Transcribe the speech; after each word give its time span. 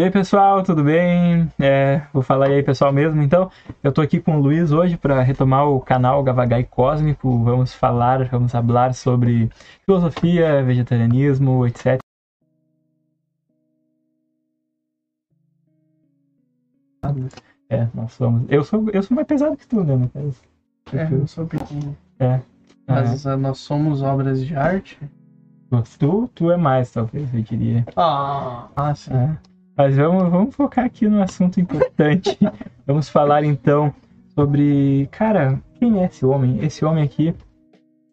E 0.00 0.02
aí 0.02 0.10
pessoal, 0.10 0.62
tudo 0.62 0.82
bem? 0.82 1.52
É, 1.60 2.00
vou 2.10 2.22
falar 2.22 2.46
aí 2.46 2.62
pessoal 2.62 2.90
mesmo. 2.90 3.20
Então, 3.20 3.50
eu 3.82 3.92
tô 3.92 4.00
aqui 4.00 4.18
com 4.18 4.38
o 4.38 4.40
Luiz 4.40 4.72
hoje 4.72 4.96
para 4.96 5.20
retomar 5.20 5.68
o 5.68 5.78
canal 5.78 6.22
Gavagai 6.22 6.64
Cósmico. 6.64 7.44
Vamos 7.44 7.74
falar, 7.74 8.24
vamos 8.30 8.50
falar 8.50 8.94
sobre 8.94 9.50
filosofia, 9.84 10.62
vegetarianismo, 10.62 11.66
etc. 11.66 11.98
É, 17.68 17.86
nós 17.92 18.12
somos. 18.12 18.50
Eu 18.50 18.64
sou, 18.64 18.88
eu 18.94 19.02
sou 19.02 19.14
mais 19.14 19.26
pesado 19.26 19.54
que 19.54 19.66
tu, 19.66 19.84
né? 19.84 19.96
no 19.96 20.08
caso. 20.08 20.40
É, 20.94 21.12
eu 21.12 21.26
sou 21.26 21.46
pequeno. 21.46 21.94
É. 22.18 22.40
Mas 22.86 23.26
ah, 23.26 23.36
nós 23.36 23.58
somos 23.58 24.00
obras 24.00 24.42
de 24.42 24.56
arte? 24.56 24.98
Tu, 25.98 26.30
tu 26.34 26.50
é 26.50 26.56
mais, 26.56 26.90
talvez, 26.90 27.34
eu 27.34 27.42
diria. 27.42 27.84
Ah, 27.94 28.66
ah 28.74 28.94
sim. 28.94 29.12
É. 29.12 29.49
Mas 29.80 29.96
vamos, 29.96 30.28
vamos 30.28 30.54
focar 30.54 30.84
aqui 30.84 31.08
no 31.08 31.22
assunto 31.22 31.58
importante. 31.58 32.36
vamos 32.86 33.08
falar 33.08 33.44
então 33.44 33.94
sobre. 34.34 35.08
Cara, 35.10 35.58
quem 35.78 36.02
é 36.02 36.04
esse 36.04 36.26
homem? 36.26 36.62
Esse 36.62 36.84
homem 36.84 37.02
aqui, 37.02 37.34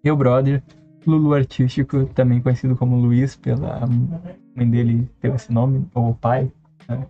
meu 0.01 0.15
brother, 0.15 0.63
Lulu 1.05 1.33
Artístico, 1.33 2.05
também 2.05 2.39
conhecido 2.39 2.73
como 2.77 2.95
Luiz, 2.95 3.35
pela 3.35 3.85
mãe 4.55 4.69
dele 4.69 5.09
teve 5.19 5.35
esse 5.35 5.51
nome, 5.51 5.85
ou 5.93 6.11
o 6.11 6.15
pai. 6.15 6.49
Né? 6.87 7.05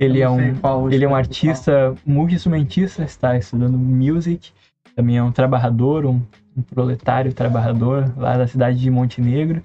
Ele 0.00 0.20
é, 0.20 0.28
um, 0.28 0.90
ele 0.90 1.04
é 1.04 1.08
um 1.08 1.14
artista 1.14 1.94
multi-instrumentista, 2.04 3.04
está 3.04 3.38
estudando 3.38 3.78
music, 3.78 4.50
também 4.96 5.18
é 5.18 5.22
um 5.22 5.30
trabalhador, 5.30 6.04
um, 6.04 6.20
um 6.56 6.62
proletário 6.62 7.32
trabalhador 7.32 8.12
lá 8.16 8.36
da 8.36 8.48
cidade 8.48 8.76
de 8.76 8.90
Montenegro. 8.90 9.62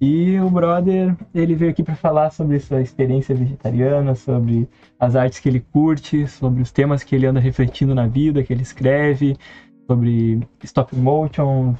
E 0.00 0.38
o 0.40 0.50
brother, 0.50 1.16
ele 1.34 1.54
veio 1.54 1.70
aqui 1.70 1.82
para 1.82 1.94
falar 1.94 2.30
sobre 2.30 2.58
sua 2.60 2.82
experiência 2.82 3.34
vegetariana, 3.34 4.14
sobre 4.14 4.68
as 5.00 5.16
artes 5.16 5.38
que 5.38 5.48
ele 5.48 5.60
curte, 5.60 6.26
sobre 6.26 6.60
os 6.60 6.70
temas 6.70 7.02
que 7.02 7.14
ele 7.14 7.26
anda 7.26 7.40
refletindo 7.40 7.94
na 7.94 8.06
vida, 8.06 8.42
que 8.42 8.52
ele 8.52 8.62
escreve, 8.62 9.36
sobre 9.86 10.40
stop 10.62 10.94
motion. 10.94 11.74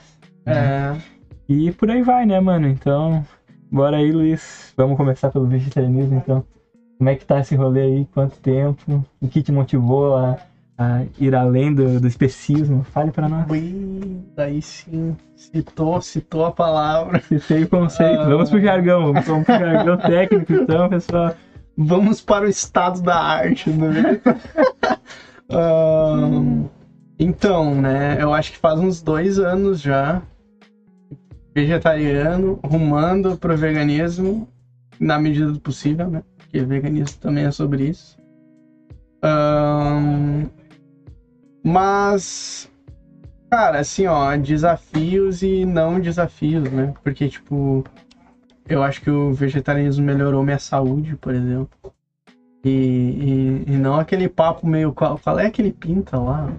É. 0.46 0.54
Né? 0.54 1.02
E 1.48 1.70
por 1.72 1.90
aí 1.90 2.02
vai, 2.02 2.24
né, 2.24 2.40
mano? 2.40 2.66
Então, 2.66 3.24
bora 3.70 3.98
aí, 3.98 4.10
Luiz. 4.10 4.72
Vamos 4.76 4.96
começar 4.96 5.30
pelo 5.30 5.46
vegetarianismo, 5.46 6.16
então. 6.16 6.44
Como 6.96 7.10
é 7.10 7.14
que 7.14 7.26
tá 7.26 7.40
esse 7.40 7.54
rolê 7.54 7.82
aí? 7.82 8.08
Quanto 8.14 8.38
tempo? 8.38 9.04
O 9.20 9.28
que 9.28 9.42
te 9.42 9.52
motivou 9.52 10.16
a 10.16 10.38
ir 11.18 11.34
além 11.34 11.74
do, 11.74 12.00
do 12.00 12.06
especismo. 12.06 12.84
Fale 12.84 13.10
para 13.10 13.28
nós. 13.28 13.50
Ui, 13.50 14.22
daí 14.34 14.60
sim, 14.60 15.16
citou, 15.34 16.00
citou 16.00 16.44
a 16.44 16.52
palavra. 16.52 17.20
Citei 17.20 17.64
o 17.64 17.68
conceito. 17.68 18.20
Ah. 18.20 18.28
Vamos 18.28 18.50
pro 18.50 18.60
jargão, 18.60 19.12
vamos, 19.12 19.26
vamos 19.26 19.44
pro 19.44 19.58
jargão 19.58 19.96
técnico 19.96 20.52
então, 20.52 20.88
pessoal. 20.88 21.34
Vamos 21.76 22.20
para 22.20 22.46
o 22.46 22.48
estado 22.48 23.02
da 23.02 23.16
arte, 23.16 23.68
né? 23.70 24.20
uh, 25.50 26.70
então, 27.18 27.74
né, 27.74 28.16
eu 28.18 28.32
acho 28.32 28.52
que 28.52 28.58
faz 28.58 28.80
uns 28.80 29.02
dois 29.02 29.38
anos 29.38 29.80
já, 29.80 30.22
vegetariano, 31.54 32.58
rumando 32.64 33.36
pro 33.36 33.56
veganismo, 33.56 34.48
na 34.98 35.18
medida 35.18 35.52
do 35.52 35.60
possível, 35.60 36.08
né? 36.08 36.22
Porque 36.38 36.60
veganismo 36.60 37.18
também 37.20 37.44
é 37.44 37.50
sobre 37.50 37.90
isso. 37.90 38.16
Um, 39.22 40.46
mas, 41.66 42.70
cara, 43.50 43.80
assim, 43.80 44.06
ó, 44.06 44.36
desafios 44.36 45.42
e 45.42 45.64
não 45.64 45.98
desafios, 45.98 46.70
né? 46.70 46.94
Porque, 47.02 47.28
tipo, 47.28 47.82
eu 48.68 48.84
acho 48.84 49.00
que 49.02 49.10
o 49.10 49.32
vegetarianismo 49.32 50.04
melhorou 50.04 50.44
minha 50.44 50.60
saúde, 50.60 51.16
por 51.16 51.34
exemplo. 51.34 51.92
E, 52.64 53.64
e, 53.66 53.72
e 53.72 53.76
não 53.76 53.98
aquele 53.98 54.28
papo 54.28 54.64
meio. 54.64 54.92
Qual, 54.92 55.18
qual 55.18 55.40
é 55.40 55.46
aquele 55.46 55.72
pinta 55.72 56.16
lá? 56.16 56.52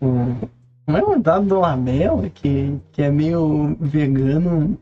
O, 0.00 0.48
não 0.86 0.96
é 0.96 1.02
o 1.02 1.18
dado 1.20 1.44
do 1.44 1.60
Lamela, 1.60 2.30
que, 2.30 2.80
que 2.92 3.02
é 3.02 3.10
meio 3.10 3.76
vegano 3.78 4.78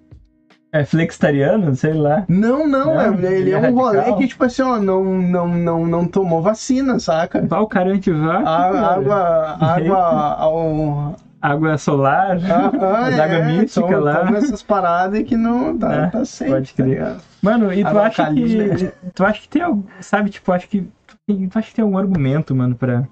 é 0.74 0.84
flexitariano, 0.84 1.72
sei 1.76 1.92
lá. 1.92 2.24
Não, 2.28 2.66
não, 2.66 2.86
não 2.86 3.00
é, 3.00 3.32
ele 3.32 3.52
é, 3.52 3.54
é 3.54 3.70
um 3.70 3.74
rolê 3.76 4.12
que, 4.14 4.26
tipo 4.26 4.42
assim, 4.42 4.60
ó, 4.60 4.76
não, 4.80 5.04
não, 5.04 5.46
não, 5.46 5.86
não 5.86 6.04
tomou 6.04 6.42
vacina, 6.42 6.98
saca? 6.98 7.46
Vai 7.46 7.60
o 7.60 7.66
cara 7.68 7.92
antivac. 7.92 8.44
água, 8.44 9.56
água 9.60 10.34
ao, 10.36 11.16
água 11.40 11.78
solar, 11.78 12.38
ah, 12.50 12.72
ah, 12.74 13.06
água 13.22 13.36
é, 13.36 13.46
mística 13.46 13.86
toma, 13.86 13.98
lá. 14.00 14.24
Toma 14.24 14.38
essas 14.38 14.64
paradas 14.64 15.22
que 15.22 15.36
não 15.36 15.78
tá, 15.78 15.94
é, 15.94 16.06
tá 16.08 16.24
sempre. 16.24 16.54
Pode 16.54 16.74
crer. 16.74 17.04
Tá 17.04 17.16
mano, 17.40 17.72
e 17.72 17.84
tu 17.84 17.96
acha 17.96 18.34
que. 18.34 18.92
Tu 19.14 19.24
acha 19.24 19.40
que 19.42 19.48
tem 19.48 19.62
algo. 19.62 19.86
Sabe, 20.00 20.30
tipo, 20.30 20.50
acho 20.50 20.68
que. 20.68 20.90
Tu 21.28 21.50
acha 21.54 21.68
que 21.68 21.74
tem 21.76 21.84
algum 21.84 21.98
argumento, 21.98 22.52
mano, 22.52 22.74
pra, 22.74 23.06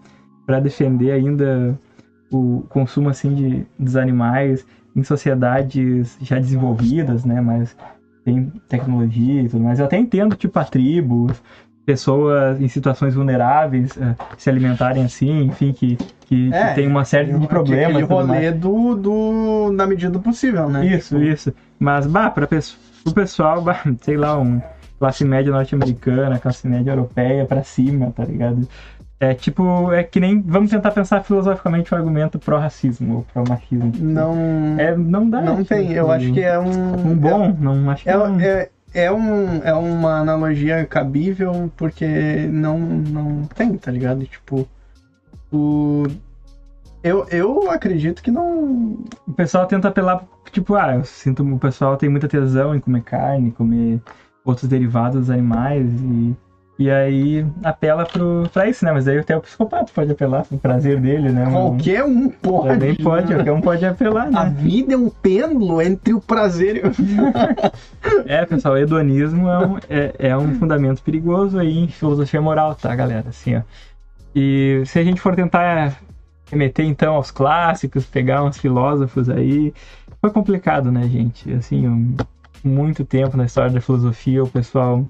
pra 0.44 0.58
defender 0.58 1.12
ainda 1.12 1.78
o 2.28 2.64
consumo 2.68 3.08
assim 3.08 3.32
de, 3.32 3.66
dos 3.78 3.94
animais? 3.94 4.66
Em 4.94 5.02
sociedades 5.02 6.16
já 6.20 6.38
desenvolvidas, 6.38 7.24
né? 7.24 7.40
Mas 7.40 7.76
tem 8.24 8.52
tecnologia 8.68 9.42
e 9.42 9.48
tudo 9.48 9.64
mais. 9.64 9.78
Eu 9.78 9.86
até 9.86 9.98
entendo, 9.98 10.36
tipo, 10.36 10.58
a 10.58 10.64
tribos, 10.64 11.42
pessoas 11.84 12.60
em 12.60 12.68
situações 12.68 13.14
vulneráveis 13.14 13.96
uh, 13.96 14.16
se 14.38 14.48
alimentarem 14.48 15.04
assim, 15.04 15.44
enfim, 15.44 15.72
que, 15.72 15.96
que, 16.26 16.52
é, 16.52 16.68
que 16.68 16.74
tem 16.76 16.86
uma 16.86 17.04
série 17.04 17.32
de 17.32 17.46
problemas. 17.46 17.96
Aquele 17.96 18.04
rolê 18.04 18.52
do, 18.52 18.94
do, 18.94 19.72
na 19.72 19.86
medida 19.86 20.10
do 20.10 20.20
possível, 20.20 20.68
né? 20.68 20.86
Isso, 20.86 21.16
tipo... 21.16 21.30
isso. 21.30 21.54
Mas, 21.78 22.06
bah, 22.06 22.30
para 22.30 22.44
o 22.44 23.12
pessoal, 23.12 23.62
bah, 23.62 23.82
sei 24.02 24.16
lá, 24.16 24.38
um 24.38 24.60
classe 24.98 25.24
média 25.24 25.52
norte-americana, 25.52 26.38
classe 26.38 26.68
média 26.68 26.92
europeia 26.92 27.44
para 27.44 27.64
cima, 27.64 28.12
tá 28.14 28.24
ligado? 28.24 28.68
É 29.22 29.34
tipo, 29.34 29.92
é 29.92 30.02
que 30.02 30.18
nem. 30.18 30.42
Vamos 30.42 30.72
tentar 30.72 30.90
pensar 30.90 31.22
filosoficamente 31.22 31.94
o 31.94 31.96
argumento 31.96 32.40
pró-racismo 32.40 33.18
ou 33.18 33.26
pró-machismo. 33.32 33.92
Não. 34.00 34.34
É, 34.76 34.96
não 34.96 35.30
dá. 35.30 35.40
Não 35.40 35.64
tem, 35.64 35.92
eu 35.92 36.10
acho 36.10 36.32
que 36.32 36.40
é 36.40 36.58
um. 36.58 37.12
Um 37.12 37.14
bom, 37.14 37.44
é, 37.44 37.56
não 37.56 37.88
acho 37.88 38.02
que 38.02 38.10
é, 38.10 38.16
não. 38.16 38.40
É, 38.40 38.68
é, 38.92 39.12
um, 39.12 39.62
é 39.62 39.72
uma 39.72 40.18
analogia 40.18 40.84
cabível 40.86 41.70
porque 41.76 42.48
não, 42.50 42.76
não 42.80 43.44
tem, 43.44 43.78
tá 43.78 43.92
ligado? 43.92 44.24
Tipo, 44.24 44.68
o. 45.52 46.02
Eu, 47.00 47.24
eu 47.30 47.70
acredito 47.70 48.24
que 48.24 48.30
não. 48.32 48.98
O 49.24 49.32
pessoal 49.36 49.66
tenta 49.66 49.86
apelar, 49.86 50.24
tipo, 50.50 50.74
ah, 50.74 50.96
eu 50.96 51.04
sinto 51.04 51.44
o 51.44 51.58
pessoal 51.60 51.96
tem 51.96 52.08
muita 52.08 52.26
tesão 52.26 52.74
em 52.74 52.80
comer 52.80 53.02
carne, 53.02 53.52
comer 53.52 54.00
outros 54.44 54.68
derivados 54.68 55.20
dos 55.20 55.30
animais 55.30 55.86
e 55.86 56.36
e 56.78 56.90
aí 56.90 57.46
apela 57.62 58.04
pro, 58.06 58.48
pra 58.52 58.68
isso, 58.68 58.84
né? 58.84 58.92
Mas 58.92 59.06
aí 59.06 59.18
até 59.18 59.36
o 59.36 59.40
psicopata 59.40 59.92
pode 59.94 60.10
apelar 60.10 60.44
pro 60.44 60.56
prazer 60.58 60.98
dele, 60.98 61.30
né? 61.30 61.46
Qualquer 61.50 62.02
um 62.04 62.28
pode. 62.28 62.68
Também 62.68 62.94
pode, 62.96 63.28
né? 63.28 63.34
qualquer 63.36 63.52
um 63.52 63.60
pode 63.60 63.84
apelar, 63.84 64.30
né? 64.30 64.38
A 64.38 64.44
vida 64.44 64.94
é 64.94 64.96
um 64.96 65.10
pêndulo 65.10 65.82
entre 65.82 66.14
o 66.14 66.20
prazer 66.20 66.76
e 66.76 66.88
o... 66.88 66.92
é, 68.26 68.44
pessoal, 68.46 68.74
o 68.74 68.78
hedonismo 68.78 69.48
é 69.48 69.66
um, 69.66 69.76
é, 69.88 70.14
é 70.18 70.36
um 70.36 70.54
fundamento 70.54 71.02
perigoso 71.02 71.58
aí 71.58 71.78
em 71.78 71.88
filosofia 71.88 72.40
moral, 72.40 72.74
tá, 72.74 72.94
galera? 72.94 73.28
Assim, 73.28 73.56
ó. 73.56 73.62
E 74.34 74.82
se 74.86 74.98
a 74.98 75.04
gente 75.04 75.20
for 75.20 75.36
tentar 75.36 76.00
remeter 76.50 76.86
então 76.86 77.14
aos 77.14 77.30
clássicos, 77.30 78.06
pegar 78.06 78.42
uns 78.42 78.58
filósofos 78.58 79.28
aí, 79.28 79.74
foi 80.20 80.30
complicado, 80.30 80.90
né, 80.90 81.06
gente? 81.06 81.52
Assim, 81.52 81.86
um, 81.86 82.16
muito 82.64 83.04
tempo 83.04 83.36
na 83.36 83.44
história 83.44 83.70
da 83.70 83.80
filosofia, 83.80 84.42
o 84.42 84.48
pessoal 84.48 85.06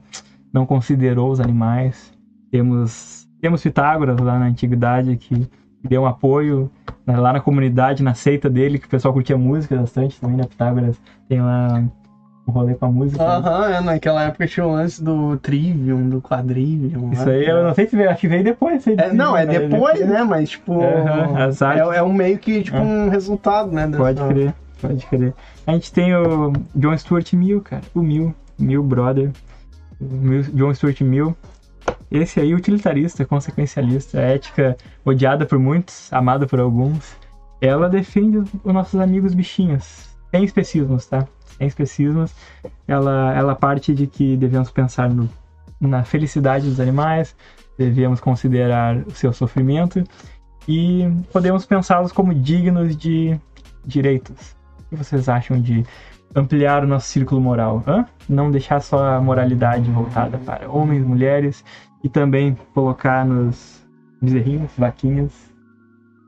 não 0.53 0.67
considerou 0.67 1.31
os 1.31 1.41
animais. 1.41 2.13
Temos, 2.51 3.27
temos 3.41 3.63
Pitágoras 3.63 4.19
lá 4.21 4.39
na 4.39 4.47
antiguidade 4.47 5.17
que 5.17 5.49
deu 5.89 6.03
um 6.03 6.07
apoio 6.07 6.71
né, 7.07 7.17
lá 7.17 7.33
na 7.33 7.41
comunidade, 7.41 8.03
na 8.03 8.15
seita 8.15 8.49
dele, 8.49 8.79
que 8.79 8.87
o 8.87 8.89
pessoal 8.91 9.13
curtia 9.13 9.37
música 9.37 9.77
bastante 9.77 10.21
também, 10.21 10.37
né? 10.37 10.45
Pitágoras 10.45 11.01
tem 11.29 11.41
lá 11.41 11.83
um 12.47 12.53
rolê 12.53 12.75
com 12.75 12.87
a 12.87 12.91
música. 12.91 13.23
Aham, 13.23 13.69
né? 13.69 13.77
é, 13.77 13.81
naquela 13.81 14.25
época 14.25 14.47
tinha 14.47 14.67
o 14.67 14.73
lance 14.73 15.03
do 15.03 15.37
Trivium, 15.37 16.09
do 16.09 16.21
Quadrivium. 16.21 17.13
Isso 17.13 17.29
aí, 17.29 17.47
eu 17.47 17.65
não 17.65 17.75
sei 17.75 17.89
se 17.89 17.97
veio, 17.97 18.11
acho 18.11 18.21
que 18.21 18.29
veio 18.29 18.45
depois. 18.45 18.87
É, 18.87 19.13
não, 19.13 19.37
é 19.37 19.47
depois, 19.47 20.07
né? 20.07 20.25
Mas, 20.25 20.51
tipo, 20.51 20.75
uhum, 20.75 21.39
é, 21.39 21.97
é 21.97 22.03
um 22.03 22.13
meio 22.13 22.39
que, 22.39 22.63
tipo, 22.63 22.77
é. 22.77 22.81
um 22.81 23.09
resultado, 23.09 23.71
né? 23.71 23.87
Dessa... 23.87 23.99
Pode 23.99 24.35
crer, 24.35 24.55
pode 24.81 25.07
crer. 25.07 25.35
A 25.67 25.73
gente 25.73 25.93
tem 25.93 26.15
o 26.15 26.53
John 26.75 26.97
Stuart 26.97 27.33
Mill, 27.33 27.61
cara, 27.61 27.83
o 27.95 28.03
Mill, 28.03 28.35
Mill 28.59 28.83
Brother. 28.83 29.31
John 30.55 30.75
Stuart 30.75 31.01
Mill. 31.01 31.37
Esse 32.11 32.41
aí, 32.41 32.55
utilitarista, 32.55 33.25
consequencialista, 33.25 34.21
ética 34.21 34.77
odiada 35.05 35.47
por 35.47 35.59
muitos, 35.59 36.13
amada 36.13 36.47
por 36.47 36.61
alguns. 36.61 37.17
Ela 37.61 37.89
defende 37.89 38.39
os 38.39 38.73
nossos 38.75 39.01
amigos 39.01 39.35
bichinhos. 39.35 40.11
Sem 40.31 40.45
especismos, 40.45 41.07
tá? 41.07 41.27
Sem 41.57 41.67
especismos. 41.67 42.35
Ela, 42.87 43.35
ela 43.35 43.55
parte 43.55 43.95
de 43.95 44.07
que 44.07 44.37
devemos 44.37 44.71
pensar 44.71 45.09
no, 45.09 45.29
na 45.81 46.05
felicidade 46.05 46.69
dos 46.69 46.81
animais, 46.81 47.35
devemos 47.79 48.21
considerar 48.21 48.97
o 49.07 49.11
seu 49.13 49.33
sofrimento 49.33 50.05
e 50.69 51.09
podemos 51.33 51.67
pensá-los 51.67 52.13
como 52.13 52.35
dignos 52.35 52.97
de 52.97 53.39
direitos. 53.85 54.55
O 54.79 54.85
que 54.91 54.97
vocês 54.97 55.29
acham 55.29 55.61
de 55.61 55.85
ampliar 56.35 56.83
o 56.85 56.87
nosso 56.87 57.07
círculo 57.07 57.41
moral. 57.41 57.83
Hã? 57.87 58.05
Não 58.29 58.51
deixar 58.51 58.81
só 58.81 59.17
a 59.17 59.21
moralidade 59.21 59.91
voltada 59.91 60.39
para 60.39 60.69
homens, 60.71 61.05
mulheres 61.05 61.65
e 62.03 62.09
também 62.09 62.57
colocar 62.75 63.25
nos 63.25 63.83
bezerrinhos, 64.21 64.71
vaquinhas, 64.77 65.33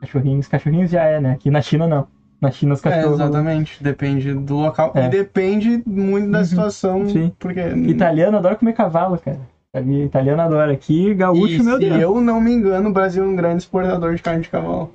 cachorrinhos. 0.00 0.46
Cachorrinhos 0.48 0.90
já 0.90 1.02
é, 1.04 1.20
né? 1.20 1.32
Aqui 1.32 1.50
na 1.50 1.60
China 1.60 1.86
não. 1.86 2.06
Na 2.40 2.50
China 2.50 2.74
os 2.74 2.84
É, 2.84 2.90
cachorros. 2.90 3.20
exatamente. 3.20 3.82
Depende 3.82 4.34
do 4.34 4.56
local. 4.56 4.92
É. 4.94 5.06
E 5.06 5.08
depende 5.08 5.82
muito 5.86 6.30
da 6.30 6.38
Uhum. 6.38 6.44
situação. 6.44 7.08
Sim. 7.08 7.32
Porque. 7.38 7.60
Italiano 7.60 8.36
adora 8.36 8.54
comer 8.56 8.72
cavalo, 8.74 9.16
cara. 9.18 9.40
Ali, 9.74 10.04
Italiano 10.04 10.42
adora. 10.42 10.72
Aqui, 10.72 11.14
gaúcho, 11.14 11.60
e 11.60 11.62
meu 11.62 11.74
se 11.74 11.80
Deus. 11.88 12.00
eu 12.00 12.20
não 12.20 12.40
me 12.40 12.52
engano, 12.52 12.90
o 12.90 12.92
Brasil 12.92 13.24
é 13.24 13.26
um 13.26 13.34
grande 13.34 13.62
exportador 13.62 14.14
de 14.14 14.22
carne 14.22 14.42
de 14.42 14.48
cavalo. 14.48 14.90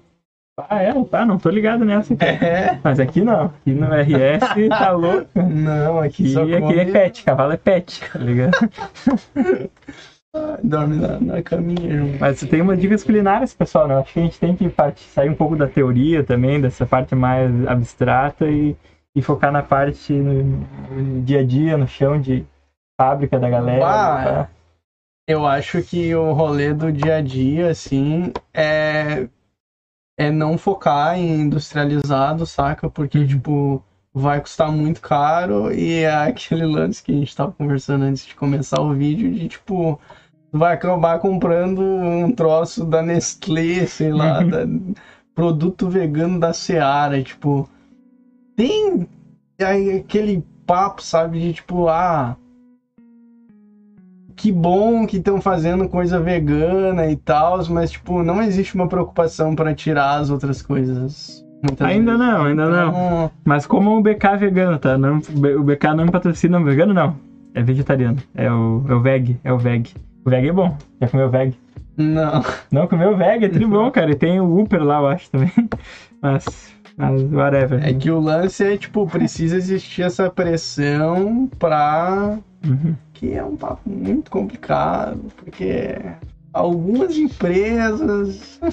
Ah, 0.69 0.81
é? 0.81 0.93
Tá, 1.05 1.25
não 1.25 1.37
tô 1.37 1.49
ligado 1.49 1.85
nessa. 1.85 2.15
cara. 2.15 2.31
É. 2.31 2.79
Mas 2.83 2.99
aqui 2.99 3.21
não. 3.21 3.45
Aqui 3.45 3.71
no 3.71 3.87
RS 3.87 4.69
tá 4.69 4.91
louco. 4.91 5.27
Não, 5.35 5.99
aqui 5.99 6.23
Aqui, 6.23 6.33
só 6.33 6.43
aqui 6.43 6.59
come... 6.59 6.79
é 6.79 6.85
pet, 6.85 7.23
cavalo 7.23 7.53
é 7.53 7.57
pet, 7.57 8.01
tá 8.11 8.19
ligado? 8.19 8.51
Dorme 10.63 10.97
na, 10.97 11.19
na 11.19 11.41
caminha 11.41 11.97
junto. 11.97 12.19
Mas 12.19 12.39
tem 12.41 12.61
umas 12.61 12.79
dicas 12.79 13.03
culinárias, 13.03 13.53
pessoal, 13.53 13.87
né? 13.87 13.95
Acho 13.95 14.13
que 14.13 14.19
a 14.19 14.23
gente 14.23 14.39
tem 14.39 14.55
que 14.55 14.69
partir, 14.69 15.05
sair 15.05 15.29
um 15.29 15.35
pouco 15.35 15.55
da 15.55 15.67
teoria 15.67 16.23
também, 16.23 16.61
dessa 16.61 16.85
parte 16.85 17.15
mais 17.15 17.51
abstrata 17.67 18.45
e, 18.45 18.75
e 19.15 19.21
focar 19.21 19.51
na 19.51 19.63
parte 19.63 20.13
no, 20.13 20.43
no 20.91 21.21
dia 21.21 21.39
a 21.39 21.43
dia, 21.43 21.77
no 21.77 21.87
chão 21.87 22.19
de 22.19 22.45
fábrica 22.99 23.39
da 23.39 23.49
galera. 23.49 23.85
Ah, 23.87 24.23
tá? 24.23 24.49
Eu 25.27 25.45
acho 25.47 25.81
que 25.81 26.13
o 26.15 26.31
rolê 26.33 26.73
do 26.73 26.91
dia 26.91 27.17
a 27.17 27.21
dia, 27.21 27.69
assim, 27.69 28.31
é, 28.53 29.27
é 30.19 30.29
não 30.29 30.57
focar 30.57 31.17
em 31.17 31.41
industrializado, 31.41 32.45
saca? 32.45 32.89
Porque, 32.89 33.19
Uhum. 33.19 33.27
tipo, 33.27 33.83
vai 34.13 34.41
custar 34.41 34.71
muito 34.71 35.01
caro 35.01 35.71
e 35.73 36.03
é 36.03 36.13
aquele 36.27 36.65
lance 36.65 37.01
que 37.01 37.11
a 37.11 37.15
gente 37.15 37.35
tava 37.35 37.53
conversando 37.53 38.03
antes 38.03 38.25
de 38.25 38.35
começar 38.35 38.81
o 38.81 38.93
vídeo 38.93 39.33
de, 39.33 39.47
tipo, 39.47 39.99
vai 40.53 40.73
acabar 40.73 41.19
comprando 41.19 41.81
um 41.81 42.31
troço 42.31 42.85
da 42.85 43.01
Nestlé, 43.01 43.85
sei 43.87 44.11
lá, 44.11 44.41
Uhum. 44.41 44.49
da- 44.49 44.93
produto 45.35 45.89
vegano 45.89 46.37
da 46.37 46.51
Seara, 46.51 47.23
tipo, 47.23 47.69
tem 48.57 49.07
aquele 49.97 50.43
papo, 50.65 51.01
sabe, 51.01 51.39
de 51.39 51.53
tipo, 51.53 51.87
ah, 51.87 52.35
que 54.39 54.53
bom 54.53 55.05
que 55.05 55.17
estão 55.17 55.41
fazendo 55.41 55.89
coisa 55.89 56.17
vegana 56.17 57.11
e 57.11 57.15
tal, 57.17 57.59
mas 57.69 57.91
tipo, 57.91 58.23
não 58.23 58.41
existe 58.41 58.73
uma 58.73 58.87
preocupação 58.87 59.53
para 59.53 59.75
tirar 59.75 60.15
as 60.15 60.29
outras 60.29 60.61
coisas. 60.61 61.45
Ainda 61.81 62.13
vezes. 62.13 62.25
não, 62.25 62.45
ainda 62.45 62.69
não. 62.69 62.89
Então, 62.89 63.31
Mas 63.43 63.67
como 63.67 63.97
o 63.97 64.01
BK 64.01 64.27
é 64.27 64.37
vegano, 64.37 64.79
tá? 64.79 64.97
Não, 64.97 65.17
o 65.17 65.63
BK 65.63 65.93
não 65.93 66.05
me 66.05 66.11
patrocina 66.11 66.57
vegano, 66.63 66.93
não. 66.93 67.17
É 67.53 67.61
vegetariano. 67.61 68.17
É 68.33 68.49
o, 68.49 68.85
é 68.87 68.93
o 68.93 69.01
veg, 69.01 69.37
é 69.43 69.51
o 69.51 69.57
veg. 69.57 69.93
O 70.25 70.29
veg 70.29 70.47
é 70.47 70.53
bom. 70.53 70.77
Já 71.01 71.09
comeu 71.09 71.29
veg? 71.29 71.53
Não. 71.97 72.41
Não, 72.71 72.87
comeu 72.87 73.17
veg, 73.17 73.43
é 73.43 73.49
tri 73.49 73.65
bom, 73.65 73.91
cara. 73.91 74.11
E 74.11 74.15
tem 74.15 74.39
o 74.39 74.57
Uber 74.57 74.81
lá, 74.81 74.99
eu 74.99 75.07
acho 75.07 75.29
também. 75.29 75.51
Mas, 76.21 76.73
mas 76.99 77.23
whatever. 77.31 77.83
É 77.83 77.93
que 77.93 78.11
o 78.11 78.19
lance 78.19 78.63
é, 78.63 78.77
tipo, 78.77 79.07
precisa 79.07 79.55
existir 79.57 80.03
essa 80.03 80.29
pressão 80.29 81.49
pra. 81.57 82.37
Uhum. 82.65 82.93
Que 83.13 83.33
é 83.33 83.43
um 83.43 83.55
papo 83.55 83.89
muito 83.89 84.29
complicado, 84.29 85.19
porque 85.37 85.95
algumas 86.53 87.17
empresas. 87.17 88.59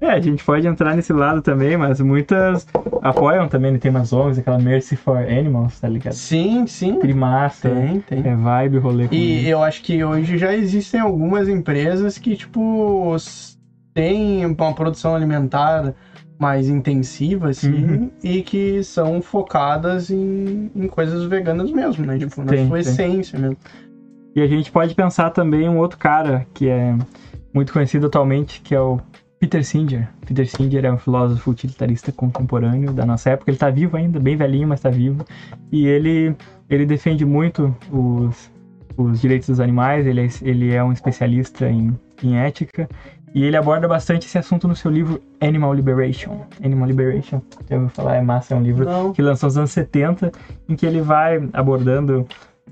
É, 0.00 0.10
a 0.10 0.20
gente 0.20 0.44
pode 0.44 0.64
entrar 0.66 0.94
nesse 0.94 1.12
lado 1.12 1.42
também, 1.42 1.76
mas 1.76 2.00
muitas 2.00 2.66
apoiam 3.02 3.48
também. 3.48 3.72
né? 3.72 3.78
Tem 3.78 3.90
umas 3.90 4.12
ONGs, 4.12 4.38
aquela 4.38 4.58
Mercy 4.58 4.94
for 4.94 5.18
Animals, 5.18 5.80
tá 5.80 5.88
ligado? 5.88 6.12
Sim, 6.14 6.66
sim. 6.68 7.00
Trimassa, 7.00 7.68
Tem, 7.68 8.00
tem. 8.00 8.20
é 8.24 8.36
vibe, 8.36 8.78
rolê 8.78 9.08
com 9.08 9.14
E 9.14 9.48
eu 9.48 9.60
acho 9.60 9.82
que 9.82 10.04
hoje 10.04 10.38
já 10.38 10.54
existem 10.54 11.00
algumas 11.00 11.48
empresas 11.48 12.16
que, 12.16 12.36
tipo, 12.36 13.16
têm 13.92 14.46
uma 14.46 14.72
produção 14.72 15.16
alimentar 15.16 15.92
mais 16.38 16.68
intensiva, 16.68 17.48
assim, 17.48 17.84
Uhum. 17.84 18.10
e 18.22 18.42
que 18.42 18.82
são 18.84 19.20
focadas 19.20 20.10
em, 20.10 20.70
em 20.74 20.86
coisas 20.86 21.24
veganas 21.24 21.70
mesmo, 21.70 22.06
né? 22.06 22.18
Tipo, 22.18 22.42
na 22.42 22.52
Tem, 22.52 22.66
sua 22.68 22.78
tem. 22.80 22.92
essência 22.92 23.38
mesmo. 23.38 23.56
E 24.36 24.40
a 24.40 24.46
gente 24.46 24.70
pode 24.70 24.94
pensar 24.94 25.30
também 25.30 25.68
um 25.68 25.78
outro 25.78 25.98
cara 25.98 26.46
que 26.54 26.68
é 26.68 26.94
muito 27.52 27.72
conhecido 27.72 28.06
atualmente, 28.06 28.60
que 28.60 28.72
é 28.74 28.80
o 28.80 29.00
Peter 29.40 29.64
Singer. 29.64 30.08
Peter 30.26 30.46
Singer 30.48 30.84
é 30.84 30.92
um 30.92 30.98
filósofo 30.98 31.50
utilitarista 31.50 32.12
contemporâneo 32.12 32.92
da 32.92 33.04
nossa 33.04 33.30
época. 33.30 33.50
Ele 33.50 33.58
tá 33.58 33.70
vivo 33.70 33.96
ainda, 33.96 34.20
bem 34.20 34.36
velhinho, 34.36 34.68
mas 34.68 34.80
tá 34.80 34.90
vivo. 34.90 35.24
E 35.72 35.86
ele, 35.86 36.36
ele 36.70 36.86
defende 36.86 37.24
muito 37.24 37.74
os, 37.90 38.50
os 38.96 39.20
direitos 39.20 39.48
dos 39.48 39.60
animais, 39.60 40.06
ele 40.06 40.20
é, 40.20 40.28
ele 40.42 40.72
é 40.72 40.84
um 40.84 40.92
especialista 40.92 41.68
em, 41.68 41.92
em 42.22 42.36
ética. 42.36 42.88
E 43.34 43.44
ele 43.44 43.56
aborda 43.56 43.86
bastante 43.86 44.26
esse 44.26 44.38
assunto 44.38 44.66
no 44.66 44.74
seu 44.74 44.90
livro 44.90 45.20
Animal 45.40 45.74
Liberation. 45.74 46.40
Animal 46.62 46.88
Liberation, 46.88 47.40
já 47.68 47.76
ouviu 47.76 47.90
falar, 47.90 48.16
é 48.16 48.20
massa, 48.20 48.54
é 48.54 48.56
um 48.56 48.62
livro 48.62 48.84
Não. 48.84 49.12
que 49.12 49.22
lançou 49.22 49.48
nos 49.48 49.58
anos 49.58 49.70
70, 49.70 50.32
em 50.68 50.74
que 50.74 50.86
ele 50.86 51.00
vai 51.00 51.48
abordando 51.52 52.26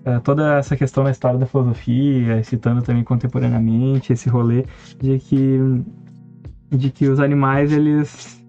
eh, 0.04 0.18
toda 0.20 0.58
essa 0.58 0.76
questão 0.76 1.04
da 1.04 1.10
história 1.10 1.38
da 1.38 1.46
filosofia, 1.46 2.42
citando 2.42 2.82
também 2.82 3.04
contemporaneamente 3.04 4.12
esse 4.12 4.28
rolê 4.28 4.64
de 4.98 5.18
que, 5.18 5.58
de 6.70 6.90
que 6.90 7.08
os 7.08 7.20
animais, 7.20 7.72
eles 7.72 8.44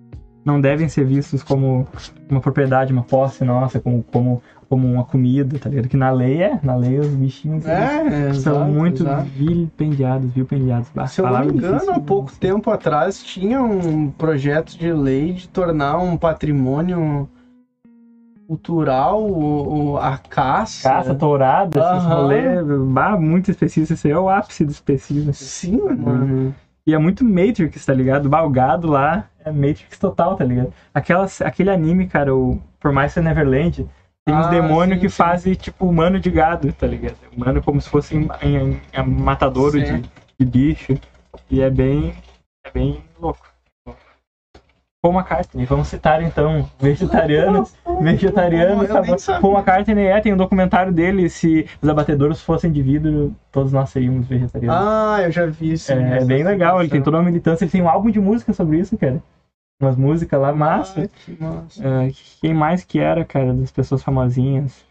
não 0.48 0.62
devem 0.62 0.88
ser 0.88 1.04
vistos 1.06 1.44
como 1.44 1.86
uma 2.30 2.40
propriedade, 2.40 2.94
uma 2.94 3.04
posse 3.04 3.44
nossa, 3.44 3.82
como, 3.82 4.02
como, 4.04 4.42
como 4.70 4.88
uma 4.90 5.04
comida, 5.04 5.60
tá 5.60 5.68
ligado? 5.70 5.90
Que 5.90 5.98
na 5.98 6.10
lei 6.10 6.42
é, 6.42 6.58
na 6.64 6.74
lei 6.74 6.98
os 7.00 7.10
bichinhos 7.10 7.66
eles 7.66 7.78
É, 7.78 8.34
são 8.34 8.54
exato, 8.56 8.72
muito 8.72 9.04
exato. 9.04 9.24
vilipendiados, 9.36 10.32
vilipendiados. 10.32 10.88
Se 11.10 11.20
eu 11.20 11.28
não 11.28 11.40
me 11.42 11.48
engano, 11.52 11.74
difícil, 11.74 11.94
há 11.94 11.98
né? 11.98 12.04
pouco 12.06 12.32
tempo 12.40 12.72
atrás 12.72 13.22
tinha 13.22 13.62
um 13.62 14.10
projeto 14.10 14.78
de 14.78 14.92
lei 14.94 15.34
de 15.34 15.50
tornar 15.50 15.98
um 15.98 16.16
patrimônio 16.16 17.28
cultural 18.48 19.22
o, 19.22 19.92
o- 19.92 19.98
a 19.98 20.18
caça. 20.18 20.88
Caça, 20.90 21.14
tourada, 21.14 21.78
esses 21.78 22.08
rolês, 22.08 22.66
bah, 22.88 23.18
muito 23.18 23.52
específico. 23.52 23.92
Esse 23.94 24.08
aí 24.08 24.14
é 24.14 24.18
o 24.18 24.30
ápice 24.30 24.64
do 24.64 24.72
específico. 24.72 25.34
Sim, 25.34 25.78
mano. 25.98 26.56
E 26.86 26.94
é 26.94 26.98
muito 26.98 27.26
Matrix, 27.26 27.86
tá 27.86 27.94
ligado? 27.94 28.30
Bah, 28.30 28.44
o 28.44 28.50
gado 28.50 28.88
lá 28.90 29.26
é 29.37 29.37
Matrix 29.52 29.98
total, 30.00 30.36
tá 30.36 30.44
ligado? 30.46 30.74
Aquela, 30.94 31.26
aquele 31.46 31.70
anime, 31.70 32.08
cara, 32.08 32.36
o 32.36 32.60
Promise 32.80 33.20
Neverland, 33.22 33.88
tem 34.26 34.36
uns 34.36 34.46
Ah, 34.46 34.50
demônios 34.50 35.00
que 35.00 35.10
sim. 35.10 35.16
fazem, 35.16 35.54
tipo, 35.54 35.88
humano 35.88 36.20
de 36.20 36.30
gado, 36.30 36.72
tá 36.74 36.86
ligado? 36.86 37.16
Humano 37.36 37.62
como 37.64 37.80
se 37.80 37.90
fosse 37.90 38.16
em, 38.16 38.28
em, 38.42 38.82
em 38.94 39.04
matadouro 39.08 39.82
de, 39.82 40.02
de 40.40 40.46
bicho. 40.46 40.94
E 41.50 41.62
é 41.62 41.70
bem, 41.70 42.14
é 42.66 42.72
bem 42.72 43.02
louco. 43.20 43.48
Paul 45.02 45.14
McCartney, 45.14 45.64
vamos 45.66 45.88
citar 45.88 46.22
então, 46.22 46.68
vegetarianos, 46.80 47.74
vegetarianos. 48.02 48.90
Paul 49.40 49.54
McCartney 49.54 50.06
é, 50.08 50.20
tem 50.20 50.34
um 50.34 50.38
documentário 50.38 50.92
dele, 50.92 51.30
se 51.30 51.66
os 51.82 51.88
abatedouros 51.88 52.42
fossem 52.42 52.72
de 52.72 52.82
vidro, 52.82 53.34
todos 53.52 53.72
nós 53.72 53.90
seríamos 53.92 54.28
vegetarianos. 54.28 54.82
Ah, 54.82 55.22
eu 55.22 55.32
já 55.32 55.46
vi 55.46 55.74
isso. 55.74 55.92
É, 55.92 56.18
é 56.18 56.26
bem 56.26 56.44
legal, 56.44 56.82
ele 56.82 56.90
tem 56.90 57.02
toda 57.02 57.18
uma 57.18 57.24
militância, 57.24 57.64
ele 57.64 57.72
tem 57.72 57.82
um 57.82 57.88
álbum 57.88 58.10
de 58.10 58.20
música 58.20 58.52
sobre 58.52 58.80
isso, 58.80 58.98
cara. 58.98 59.22
Umas 59.82 59.96
músicas 59.96 60.42
lá, 60.42 60.52
massa. 60.54 61.04
Ah, 61.04 61.08
que 61.08 61.44
massa. 61.44 61.88
É, 61.88 62.12
quem 62.42 62.54
mais 62.54 62.84
que 62.84 63.00
era, 63.00 63.24
cara, 63.24 63.54
das 63.54 63.72
pessoas 63.72 64.02
famosinhas? 64.02 64.86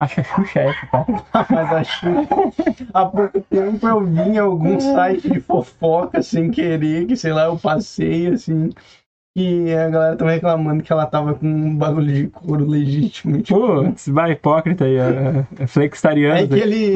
Acho 0.00 0.20
a 0.20 0.24
Xuxa 0.24 0.60
é, 0.60 0.72
pá. 0.90 1.06
Mas 1.50 1.72
acho 1.72 2.00
que 2.00 2.86
há 2.92 3.06
pouco 3.06 3.40
tempo 3.40 3.88
eu 3.88 4.04
vi 4.04 4.20
em 4.20 4.38
algum 4.38 4.78
site 4.78 5.30
de 5.30 5.40
fofoca 5.40 6.22
sem 6.22 6.50
querer, 6.50 7.06
que 7.06 7.16
sei 7.16 7.32
lá, 7.32 7.46
eu 7.46 7.58
passei 7.58 8.28
assim. 8.28 8.70
E 9.36 9.72
a 9.72 9.88
galera 9.88 10.16
tava 10.16 10.32
reclamando 10.32 10.82
que 10.82 10.92
ela 10.92 11.06
tava 11.06 11.34
com 11.34 11.46
um 11.46 11.76
bagulho 11.76 12.12
de 12.12 12.26
couro 12.28 12.66
legítimo. 12.66 13.40
Tipo, 13.40 13.84
Putz, 13.84 14.08
vai 14.08 14.32
hipócrita 14.32 14.84
aí, 14.84 14.96
ó. 14.98 15.66
Flexitarianos. 15.66 16.42
é 16.42 16.46
que 16.48 16.60
ele. 16.60 16.94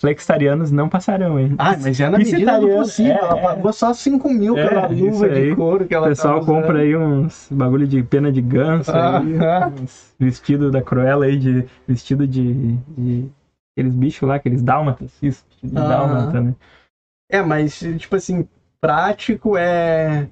Flexitarianos 0.00 0.70
não 0.70 0.88
passarão, 0.88 1.38
hein? 1.38 1.54
Ah, 1.58 1.76
mas 1.80 1.98
é 2.00 2.08
na 2.08 2.18
medida 2.18 2.58
do 2.60 2.68
possível. 2.68 3.12
é, 3.12 3.18
ela 3.18 3.36
pagou 3.40 3.72
só 3.72 3.92
5 3.92 4.28
mil 4.28 4.56
É, 4.56 4.68
pela 4.68 4.86
luva 4.86 5.28
de 5.28 5.54
couro 5.54 5.86
que 5.86 5.94
O 5.94 5.96
ela 5.96 6.08
pessoal 6.08 6.38
usando. 6.38 6.46
compra 6.46 6.78
aí 6.80 6.96
uns 6.96 7.48
bagulho 7.50 7.86
de 7.86 8.02
pena 8.02 8.30
de 8.30 8.40
ganso 8.40 8.90
aí, 8.90 9.36
Ah, 9.38 9.66
uns 9.68 10.14
vestido 10.18 10.70
da 10.70 10.82
Cruella 10.82 11.24
aí 11.26 11.36
de 11.36 11.64
vestido 11.86 12.26
de, 12.26 12.76
de 12.96 13.28
aqueles 13.76 13.94
bichos 13.94 14.28
lá, 14.28 14.36
aqueles 14.36 14.62
dálmatas, 14.62 15.10
isso, 15.22 15.44
de 15.62 15.76
Aham. 15.76 15.88
dálmata, 15.88 16.40
né? 16.40 16.54
É, 17.30 17.42
mas, 17.42 17.80
tipo 17.98 18.14
assim, 18.16 18.44
prático 18.80 19.56
é. 19.56 20.28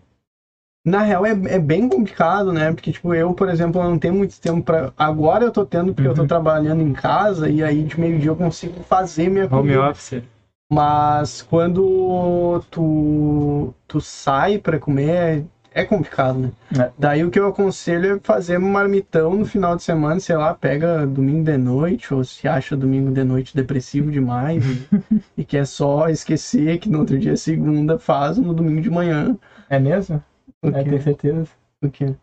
Na 0.84 1.00
real, 1.00 1.24
é, 1.24 1.30
é 1.30 1.58
bem 1.58 1.88
complicado, 1.88 2.52
né? 2.52 2.70
Porque, 2.72 2.92
tipo, 2.92 3.14
eu, 3.14 3.32
por 3.32 3.48
exemplo, 3.48 3.82
não 3.82 3.98
tenho 3.98 4.14
muito 4.14 4.38
tempo 4.38 4.62
pra. 4.62 4.92
Agora 4.98 5.42
eu 5.44 5.50
tô 5.50 5.64
tendo, 5.64 5.94
porque 5.94 6.06
eu 6.08 6.14
tô 6.14 6.22
Uhum. 6.22 6.28
trabalhando 6.28 6.82
em 6.82 6.92
casa 6.92 7.48
e 7.48 7.62
aí 7.64 7.82
de 7.84 7.98
meio-dia 7.98 8.30
eu 8.30 8.36
consigo 8.36 8.82
fazer 8.82 9.30
minha 9.30 9.44
Home 9.46 9.50
comida. 9.74 9.90
office. 9.90 10.22
Mas 10.70 11.40
quando 11.40 12.62
tu, 12.70 13.72
tu 13.86 14.00
sai 14.00 14.58
pra 14.58 14.78
comer, 14.78 15.44
é 15.72 15.84
complicado, 15.84 16.38
né? 16.38 16.50
É. 16.78 16.90
Daí 16.98 17.24
o 17.24 17.30
que 17.30 17.38
eu 17.38 17.46
aconselho 17.46 18.16
é 18.16 18.20
fazer 18.22 18.58
um 18.58 18.70
marmitão 18.70 19.34
no 19.36 19.44
final 19.46 19.76
de 19.76 19.82
semana, 19.82 20.20
sei 20.20 20.36
lá, 20.36 20.52
pega 20.54 21.06
domingo 21.06 21.44
de 21.44 21.56
noite, 21.56 22.12
ou 22.12 22.22
se 22.24 22.46
acha 22.48 22.76
domingo 22.76 23.10
de 23.10 23.24
noite 23.24 23.54
depressivo 23.54 24.10
demais 24.10 24.64
e, 24.66 24.86
e 25.38 25.44
quer 25.44 25.66
só 25.66 26.08
esquecer 26.08 26.78
que 26.78 26.88
no 26.90 27.00
outro 27.00 27.18
dia 27.18 27.32
é 27.32 27.36
segunda, 27.36 27.98
faz 27.98 28.36
no 28.36 28.52
domingo 28.52 28.80
de 28.82 28.90
manhã. 28.90 29.36
É 29.70 29.78
mesmo? 29.78 30.22
O 30.64 30.72
É, 30.72 30.82
quê? 30.82 30.90
tenho 30.90 31.00
certeza. 31.00 31.52
O 31.82 31.90
quê? 31.90 32.16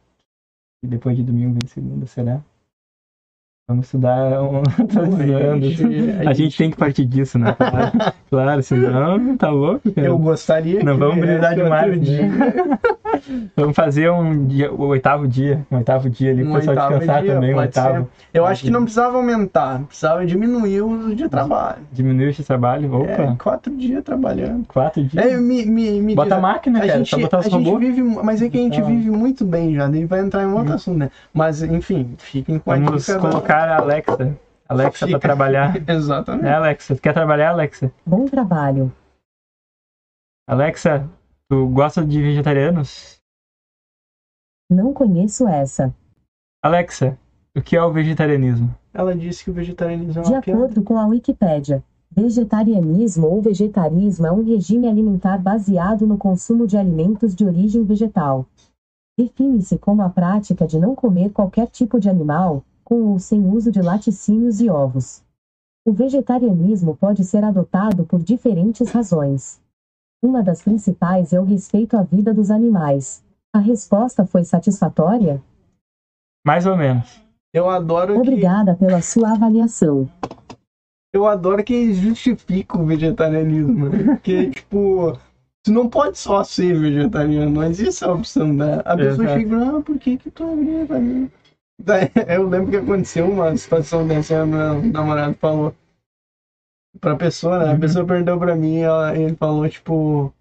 E 0.83 0.87
depois 0.87 1.17
de 1.17 1.23
domingo 1.23 1.53
vem 1.59 1.67
segunda, 1.67 2.05
será? 2.05 2.43
Vamos 3.67 3.85
estudar 3.85 4.41
um... 4.41 4.63
Tô 4.87 5.01
Não, 5.01 5.15
a 5.15 5.25
zoando. 5.27 5.69
gente- 5.71 6.27
A 6.27 6.33
gente 6.33 6.57
tem 6.57 6.71
que 6.71 6.77
partir 6.77 7.05
disso, 7.05 7.37
né? 7.39 7.55
Claro, 7.61 8.13
claro 8.29 8.63
senão 8.63 9.37
tá 9.37 9.49
louco, 9.49 9.91
cara. 9.91 10.07
Eu 10.07 10.17
gostaria 10.17 10.81
Não 10.83 10.93
que 10.93 10.99
vamos 10.99 11.19
brisar 11.19 11.49
outro 11.51 11.63
demais, 11.65 11.91
né? 11.91 11.97
dia. 11.97 12.29
Vamos 13.57 13.75
fazer 13.75 14.09
um 14.09 14.45
dia, 14.47 14.71
o 14.71 14.85
oitavo 14.87 15.27
dia, 15.27 15.65
um 15.69 15.75
oitavo 15.77 16.09
dia 16.09 16.31
ali, 16.31 16.43
Um 16.43 16.53
pessoal 16.53 16.75
descansar 16.89 17.21
dia, 17.21 17.33
também, 17.33 17.53
um 17.53 17.57
oitavo. 17.57 18.09
Eu 18.33 18.45
acho 18.45 18.63
que 18.63 18.69
não 18.71 18.83
precisava 18.83 19.17
aumentar, 19.17 19.81
precisava 19.81 20.25
diminuir 20.25 20.81
o 20.81 21.13
de 21.13 21.27
trabalho. 21.27 21.79
Diminuir 21.91 22.29
esse 22.29 22.41
trabalho, 22.43 22.91
opa, 22.95 23.11
É, 23.11 23.35
quatro 23.37 23.75
dias 23.75 24.01
trabalhando. 24.03 24.65
quatro 24.65 25.03
dias. 25.03 25.23
É, 25.25 25.35
me, 25.37 25.65
me, 25.65 26.01
me 26.01 26.15
Bota 26.15 26.35
a 26.35 26.39
máquina, 26.39 26.79
a 26.79 26.87
cara, 26.87 26.97
gente, 26.99 27.15
botar 27.21 27.39
os 27.39 27.45
a 27.47 27.49
gente 27.49 27.65
robôs. 27.65 27.85
vive, 27.85 28.01
mas 28.01 28.41
é 28.41 28.49
que 28.49 28.57
a 28.57 28.61
gente 28.61 28.77
Então- 28.77 28.89
vive 28.89 29.09
muito 29.11 29.43
bem 29.45 29.75
já, 29.75 29.87
daí 29.87 30.05
vai 30.05 30.21
entrar 30.21 30.43
em 30.43 30.51
outro 30.53 30.73
assunto, 30.73 30.97
né? 30.97 31.11
Mas, 31.33 31.61
enfim, 31.61 32.15
fiquem 32.17 32.57
com 32.59 32.71
a 32.71 32.77
dica 32.77 33.19
colocar 33.51 33.69
a 33.69 33.77
Alexa. 33.77 34.39
Alexa 34.67 34.99
pra 34.99 35.07
Fica. 35.07 35.19
trabalhar. 35.19 35.75
Exatamente. 35.89 36.45
É, 36.45 36.53
Alexa, 36.53 36.95
tu 36.95 37.01
quer 37.01 37.13
trabalhar, 37.13 37.49
Alexa? 37.51 37.91
Bom 38.05 38.25
trabalho. 38.25 38.91
Alexa, 40.47 41.09
tu 41.49 41.67
gosta 41.67 42.05
de 42.05 42.21
vegetarianos? 42.21 43.19
Não 44.69 44.93
conheço 44.93 45.47
essa. 45.47 45.93
Alexa, 46.63 47.17
o 47.55 47.61
que 47.61 47.75
é 47.75 47.83
o 47.83 47.91
vegetarianismo? 47.91 48.73
Ela 48.93 49.15
disse 49.15 49.43
que 49.43 49.49
o 49.49 49.53
vegetarianismo 49.53 50.21
é 50.21 50.23
De 50.23 50.31
uma 50.31 50.41
piada. 50.41 50.57
acordo 50.59 50.83
com 50.83 50.97
a 50.97 51.05
Wikipédia, 51.07 51.83
vegetarianismo 52.09 53.27
ou 53.27 53.41
vegetarismo 53.41 54.25
é 54.27 54.31
um 54.31 54.43
regime 54.43 54.87
alimentar 54.87 55.37
baseado 55.37 56.07
no 56.07 56.17
consumo 56.17 56.65
de 56.67 56.77
alimentos 56.77 57.35
de 57.35 57.45
origem 57.45 57.83
vegetal. 57.83 58.45
Define-se 59.17 59.77
como 59.77 60.01
a 60.01 60.09
prática 60.09 60.65
de 60.65 60.79
não 60.79 60.95
comer 60.95 61.31
qualquer 61.31 61.67
tipo 61.67 61.99
de 61.99 62.09
animal, 62.09 62.63
com 62.91 63.13
ou 63.13 63.19
sem 63.19 63.47
uso 63.47 63.71
de 63.71 63.81
laticínios 63.81 64.59
e 64.59 64.69
ovos. 64.69 65.23
O 65.87 65.93
vegetarianismo 65.93 66.93
pode 66.97 67.23
ser 67.23 67.41
adotado 67.41 68.05
por 68.05 68.21
diferentes 68.21 68.89
razões. 68.91 69.61
Uma 70.21 70.43
das 70.43 70.61
principais 70.61 71.31
é 71.31 71.39
o 71.39 71.45
respeito 71.45 71.95
à 71.95 72.03
vida 72.03 72.33
dos 72.33 72.51
animais. 72.51 73.23
A 73.53 73.59
resposta 73.59 74.25
foi 74.25 74.43
satisfatória? 74.43 75.41
Mais 76.45 76.65
ou 76.65 76.75
menos. 76.75 77.21
Eu 77.53 77.69
adoro 77.69 78.15
que 78.15 78.19
Obrigada 78.19 78.75
pela 78.75 79.01
sua 79.01 79.31
avaliação. 79.31 80.09
eu 81.13 81.25
adoro 81.25 81.63
que 81.63 81.93
justifica 81.93 82.77
o 82.77 82.85
vegetarianismo, 82.85 83.87
né? 83.87 84.03
Porque, 84.03 84.49
tipo, 84.51 85.17
tu 85.63 85.71
não 85.71 85.87
pode 85.87 86.17
só 86.17 86.43
ser 86.43 86.77
vegetariano, 86.77 87.51
mas 87.51 87.79
isso 87.79 88.03
é 88.03 88.09
a 88.09 88.13
opção 88.13 88.53
da. 88.53 88.81
A 88.81 88.97
pessoa 88.97 89.25
Exato. 89.25 89.39
chega, 89.39 89.77
ah, 89.77 89.81
por 89.81 89.97
que 89.97 90.17
que 90.17 90.29
tu 90.29 90.43
é 90.43 90.55
vegetariano? 90.57 91.31
Daí, 91.83 92.07
eu 92.27 92.47
lembro 92.47 92.69
que 92.71 92.77
aconteceu 92.77 93.29
uma 93.29 93.55
situação 93.55 94.05
dessa, 94.07 94.33
e 94.33 94.45
meu 94.45 94.81
namorado 94.91 95.35
falou 95.35 95.73
pra 96.99 97.15
pessoa, 97.15 97.57
né? 97.59 97.69
A 97.69 97.73
Uhum. 97.73 97.79
pessoa 97.79 98.05
perguntou 98.05 98.37
pra 98.37 98.55
mim, 98.55 98.77
ela, 98.79 99.15
ele 99.15 99.35
falou, 99.35 99.67
tipo, 99.67 100.31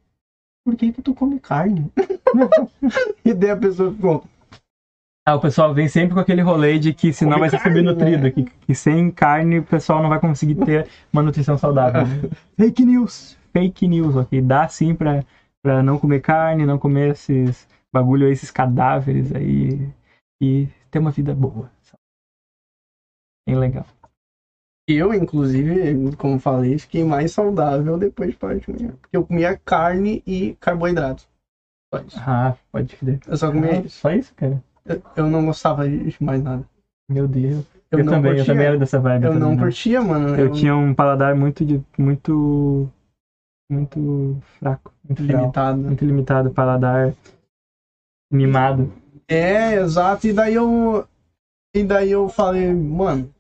por 0.64 0.76
que 0.76 0.92
que 0.92 1.00
tu 1.02 1.14
come 1.14 1.38
carne? 1.38 1.90
e 3.24 3.32
daí 3.32 3.50
a 3.50 3.56
pessoa 3.56 3.92
ficou, 3.92 4.22
Ah, 5.26 5.34
o 5.34 5.40
pessoal 5.40 5.72
vem 5.72 5.86
sempre 5.86 6.14
com 6.14 6.20
aquele 6.20 6.40
rolê 6.42 6.78
de 6.78 6.92
que 6.92 7.12
senão 7.12 7.32
Come 7.38 7.40
vai 7.40 7.50
ser 7.50 7.60
subnutrido, 7.62 8.22
né? 8.22 8.30
que, 8.30 8.42
que 8.42 8.74
sem 8.74 9.10
carne 9.10 9.58
o 9.58 9.62
pessoal 9.62 10.00
não 10.00 10.08
vai 10.08 10.18
conseguir 10.18 10.54
ter 10.56 10.88
uma 11.12 11.22
nutrição 11.22 11.56
saudável. 11.56 12.04
né? 12.06 12.28
fake 12.58 12.84
news. 12.84 13.36
Fake 13.52 13.86
news, 13.86 14.16
ok? 14.16 14.40
Dá 14.40 14.66
sim 14.66 14.94
pra, 14.94 15.22
pra 15.62 15.82
não 15.82 15.98
comer 15.98 16.20
carne, 16.20 16.64
não 16.66 16.78
comer 16.78 17.10
esses 17.12 17.68
bagulho 17.92 18.26
aí, 18.26 18.32
esses 18.32 18.50
cadáveres 18.50 19.32
aí 19.34 19.88
e 20.42 20.66
ter 20.90 20.98
uma 20.98 21.10
vida 21.10 21.34
boa. 21.34 21.70
Bem 23.46 23.58
legal. 23.58 23.86
Eu, 24.88 25.14
inclusive, 25.14 26.16
como 26.16 26.38
falei, 26.38 26.76
fiquei 26.78 27.04
mais 27.04 27.30
saudável 27.32 27.96
depois 27.96 28.30
de 28.30 28.36
parar 28.36 28.58
de 28.58 28.66
comer. 28.66 28.92
Porque 28.96 29.16
eu 29.16 29.24
comia 29.24 29.56
carne 29.56 30.22
e 30.26 30.54
carboidrato. 30.54 31.28
Só 31.94 32.00
isso. 32.02 32.18
Ah, 32.20 32.56
pode 32.72 32.96
crer. 32.96 33.20
Eu 33.26 33.36
só 33.36 33.52
comia 33.52 33.72
Ah, 33.72 33.80
isso. 33.80 33.98
Só 34.00 34.10
isso, 34.10 34.34
cara? 34.34 34.62
Eu, 34.84 35.02
eu 35.16 35.30
não 35.30 35.46
gostava 35.46 35.88
de 35.88 36.16
mais 36.22 36.42
nada. 36.42 36.64
Meu 37.08 37.26
Deus. 37.26 37.64
Eu, 37.90 37.98
Eu, 38.00 38.04
também, 38.04 38.32
curtia, 38.32 38.42
eu 38.42 38.46
também 38.46 38.66
era 38.66 38.78
dessa 38.78 38.98
vibe. 38.98 39.24
Eu 39.24 39.32
também, 39.32 39.48
não 39.48 39.54
né? 39.54 39.62
curtia, 39.62 40.00
mano. 40.00 40.36
Eu 40.36 40.52
tinha 40.52 40.74
um 40.76 40.94
paladar 40.94 41.34
muito 41.34 41.64
de, 41.64 41.80
muito 41.98 42.88
muito 43.70 44.36
fraco, 44.58 44.92
muito 45.04 45.22
limitado, 45.22 45.42
limitado. 45.42 45.78
muito 45.78 46.04
limitado, 46.04 46.50
paladar 46.50 47.14
mimado. 48.32 48.92
É, 49.30 49.74
exato. 49.74 50.26
E 50.26 50.32
daí 50.32 50.54
eu. 50.54 51.06
E 51.74 51.84
daí 51.84 52.10
eu 52.10 52.28
falei, 52.28 52.74
mano, 52.74 53.32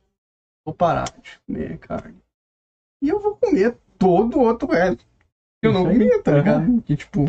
vou 0.64 0.72
parar 0.72 1.04
de 1.20 1.38
comer 1.46 1.78
carne. 1.78 2.16
E 3.02 3.08
eu 3.08 3.18
vou 3.18 3.34
comer 3.34 3.76
todo 3.98 4.38
o 4.38 4.42
outro 4.42 4.68
resto. 4.70 5.04
Eu 5.62 5.72
não 5.72 5.84
comia, 5.84 6.22
tá 6.22 6.32
ligado? 6.32 6.80
Que 6.82 6.96
tipo. 6.96 7.24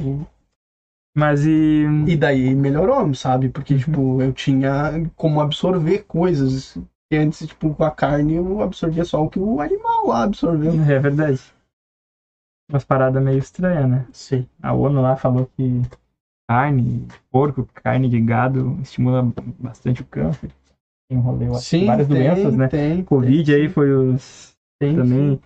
Mas 1.17 1.43
e 1.45 1.83
E 2.07 2.15
daí 2.15 2.55
melhorou, 2.55 3.13
sabe? 3.13 3.49
Porque, 3.49 3.73
Uhum. 3.73 3.79
tipo, 3.79 4.21
eu 4.21 4.31
tinha 4.33 4.91
como 5.15 5.41
absorver 5.41 6.03
coisas. 6.03 6.77
E 7.11 7.17
antes, 7.17 7.45
tipo, 7.45 7.73
com 7.73 7.83
a 7.83 7.91
carne 7.91 8.35
eu 8.35 8.61
absorvia 8.61 9.03
só 9.03 9.21
o 9.21 9.29
que 9.29 9.37
o 9.39 9.59
animal 9.59 10.07
lá 10.07 10.23
absorveu. 10.23 10.71
é 10.71 10.99
verdade. 10.99 11.41
Umas 12.69 12.85
paradas 12.85 13.21
meio 13.21 13.37
estranhas, 13.39 13.89
né? 13.89 14.07
Sim. 14.13 14.47
A 14.61 14.71
ONU 14.71 15.01
lá 15.01 15.17
falou 15.17 15.45
que 15.57 15.81
carne 16.51 17.07
porco, 17.31 17.65
carne 17.73 18.09
de 18.09 18.19
gado 18.19 18.77
estimula 18.81 19.31
bastante 19.57 20.01
o 20.01 20.05
câncer. 20.05 20.51
Lá. 21.09 21.59
Sim, 21.59 21.85
Várias 21.85 22.07
tem, 22.07 22.17
doenças, 22.17 22.55
né? 22.55 22.67
Tem, 22.67 23.03
Covid 23.03 23.51
tem, 23.51 23.61
aí 23.61 23.69
foi 23.69 23.93
os 23.93 24.53
tem, 24.79 24.95
também. 24.95 25.35
sim. 25.35 25.39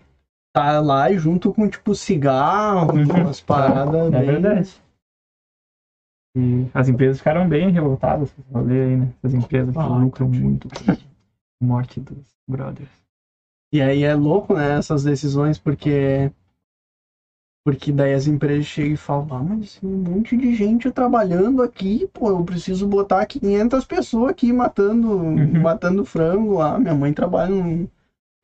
Tá 0.53 0.79
lá 0.79 1.09
e 1.11 1.17
junto 1.17 1.51
com, 1.51 1.67
tipo, 1.67 1.93
cigarro, 1.93 2.93
Uhum. 2.93 3.21
umas 3.23 3.41
paradas 3.41 4.13
É 4.13 4.19
bem... 4.19 4.25
verdade. 4.25 4.81
E 6.37 6.67
as 6.73 6.87
empresas 6.87 7.17
ficaram 7.17 7.47
bem 7.47 7.69
revoltadas 7.71 8.31
com 8.31 8.41
esse 8.41 8.51
rolê 8.51 8.81
aí, 8.81 8.95
né? 8.97 9.13
As 9.23 9.33
empresas 9.33 9.73
que 9.73 9.79
Ah, 9.79 9.87
lucram 9.87 10.27
entendi. 10.27 10.43
muito 10.43 10.69
com 10.69 10.91
a 10.91 11.65
morte 11.65 11.99
dos 11.99 12.17
brothers. 12.47 12.89
E 13.73 13.81
aí 13.81 14.03
é 14.03 14.13
louco, 14.13 14.53
né, 14.55 14.77
essas 14.77 15.03
decisões, 15.03 15.57
porque. 15.57 16.31
Porque 17.65 17.91
daí 17.91 18.13
as 18.13 18.27
empresas 18.27 18.65
chegam 18.65 18.93
e 18.93 18.95
falam, 18.95 19.27
ah, 19.31 19.41
mas 19.43 19.79
tem 19.79 19.89
um 19.89 19.97
monte 19.97 20.37
de 20.37 20.53
gente 20.53 20.91
trabalhando 20.91 21.63
aqui, 21.63 22.07
pô, 22.13 22.29
eu 22.29 22.43
preciso 22.45 22.85
botar 22.85 23.25
500 23.25 23.83
pessoas 23.83 24.29
aqui 24.29 24.53
matando, 24.53 25.09
Uhum. 25.09 25.61
matando 25.61 26.05
frango 26.05 26.53
lá. 26.53 26.77
Minha 26.77 26.93
mãe 26.93 27.11
trabalha 27.11 27.49
num, 27.49 27.87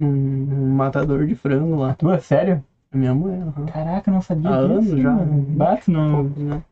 num- 0.02 0.76
matador 0.76 1.26
de 1.26 1.36
frango 1.36 1.76
lá. 1.76 1.94
Tu, 1.94 2.10
é 2.12 2.20
sério? 2.20 2.64
Minha 2.94 3.14
mãe, 3.14 3.40
aham. 3.42 3.66
Caraca, 3.68 4.12
não 4.12 4.22
sabia 4.22 4.50
Há 4.50 4.58
disso. 4.58 4.72
anos 4.72 5.02
já. 5.02 5.12
mano. 5.12 5.58
Bate 5.58 5.92
no... 5.92 6.24
né? 6.24 6.64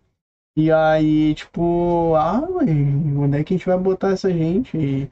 E 0.58 0.72
aí, 0.72 1.34
tipo, 1.36 2.13
ah, 2.15 2.41
mãe, 2.41 2.68
onde 3.18 3.38
é 3.38 3.44
que 3.44 3.53
a 3.53 3.58
gente 3.58 3.65
vai 3.68 3.77
botar 3.77 4.10
essa 4.10 4.32
gente? 4.34 4.75
E, 4.77 5.08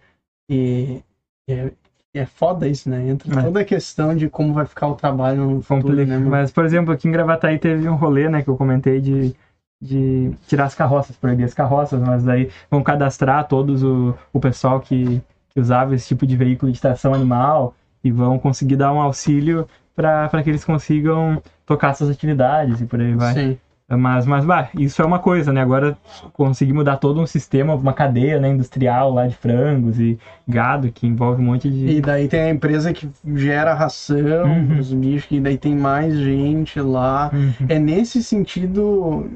e- 0.50 1.04
e 1.48 1.72
é, 2.18 2.26
foda 2.26 2.68
isso, 2.68 2.90
né? 2.90 3.08
Entra 3.10 3.40
É. 3.40 3.44
toda 3.44 3.60
a 3.62 3.66
questão 3.66 4.16
de 4.16 4.30
como 4.30 4.54
vai 4.54 4.66
ficar 4.66 4.88
o 4.88 4.96
trabalho 4.96 5.42
no 5.50 5.62
futuro, 5.62 5.82
Complica. 5.90 6.06
né, 6.06 6.18
mano? 6.18 6.30
Mas, 6.32 6.52
por 6.52 6.66
exemplo, 6.66 6.94
aqui 6.94 7.08
em 7.08 7.12
Gravataí 7.12 7.58
teve 7.60 7.88
um 7.88 7.96
rolê, 7.96 8.30
né, 8.30 8.42
que 8.42 8.50
eu 8.50 8.56
comentei 8.58 9.00
de, 9.00 9.36
de 9.82 10.32
tirar 10.48 10.66
as 10.66 10.76
carroças, 10.76 11.16
proibir 11.16 11.46
as 11.46 11.54
carroças, 11.54 12.02
mas 12.02 12.24
daí 12.24 12.50
vão 12.70 12.82
cadastrar 12.84 13.48
todos 13.48 13.84
o, 13.84 14.16
o 14.34 14.40
pessoal 14.40 14.80
que, 14.80 15.22
que 15.50 15.60
usava 15.60 15.96
esse 15.96 16.08
tipo 16.08 16.26
de 16.26 16.36
veículo 16.36 16.72
de 16.72 16.82
tração 16.82 17.14
animal 17.14 17.74
e 18.04 18.12
vão 18.12 18.38
conseguir 18.40 18.76
dar 18.76 18.92
um 18.94 19.00
auxílio 19.02 19.68
para 19.96 20.30
que 20.44 20.50
eles 20.50 20.64
consigam 20.64 21.42
tocar 21.66 21.94
suas 21.96 22.10
atividades 22.12 22.82
e 22.82 22.86
por 22.86 23.00
aí 23.02 23.14
vai. 23.16 23.34
Sim. 23.34 23.58
Mas, 23.90 24.26
mas, 24.26 24.44
bah, 24.44 24.68
isso 24.78 25.02
é 25.02 25.06
uma 25.06 25.18
coisa, 25.18 25.54
né? 25.54 25.62
Agora 25.62 25.98
conseguir 26.34 26.74
mudar 26.74 26.98
todo 26.98 27.22
um 27.22 27.26
sistema, 27.26 27.74
uma 27.74 27.94
cadeia 27.94 28.38
né, 28.38 28.50
industrial 28.50 29.14
lá 29.14 29.26
de 29.26 29.34
frangos 29.34 29.98
e 29.98 30.20
gado 30.46 30.92
que 30.92 31.08
envolve 31.08 31.42
um 31.42 31.46
monte 31.46 31.70
de. 31.70 31.88
E 31.88 32.02
daí 32.02 32.28
tem 32.28 32.42
a 32.42 32.50
empresa 32.50 32.92
que 32.92 33.10
gera 33.36 33.74
ração 33.74 34.18
Uhum. 34.44 34.78
os 34.80 34.94
bichos, 34.94 35.28
que 35.30 35.40
daí 35.40 35.58
tem 35.58 35.74
mais 35.74 36.14
gente 36.18 36.82
lá. 36.82 37.32
Uhum. 37.32 37.66
É 37.70 37.80
nesse 37.80 38.22
sentido. 38.22 39.32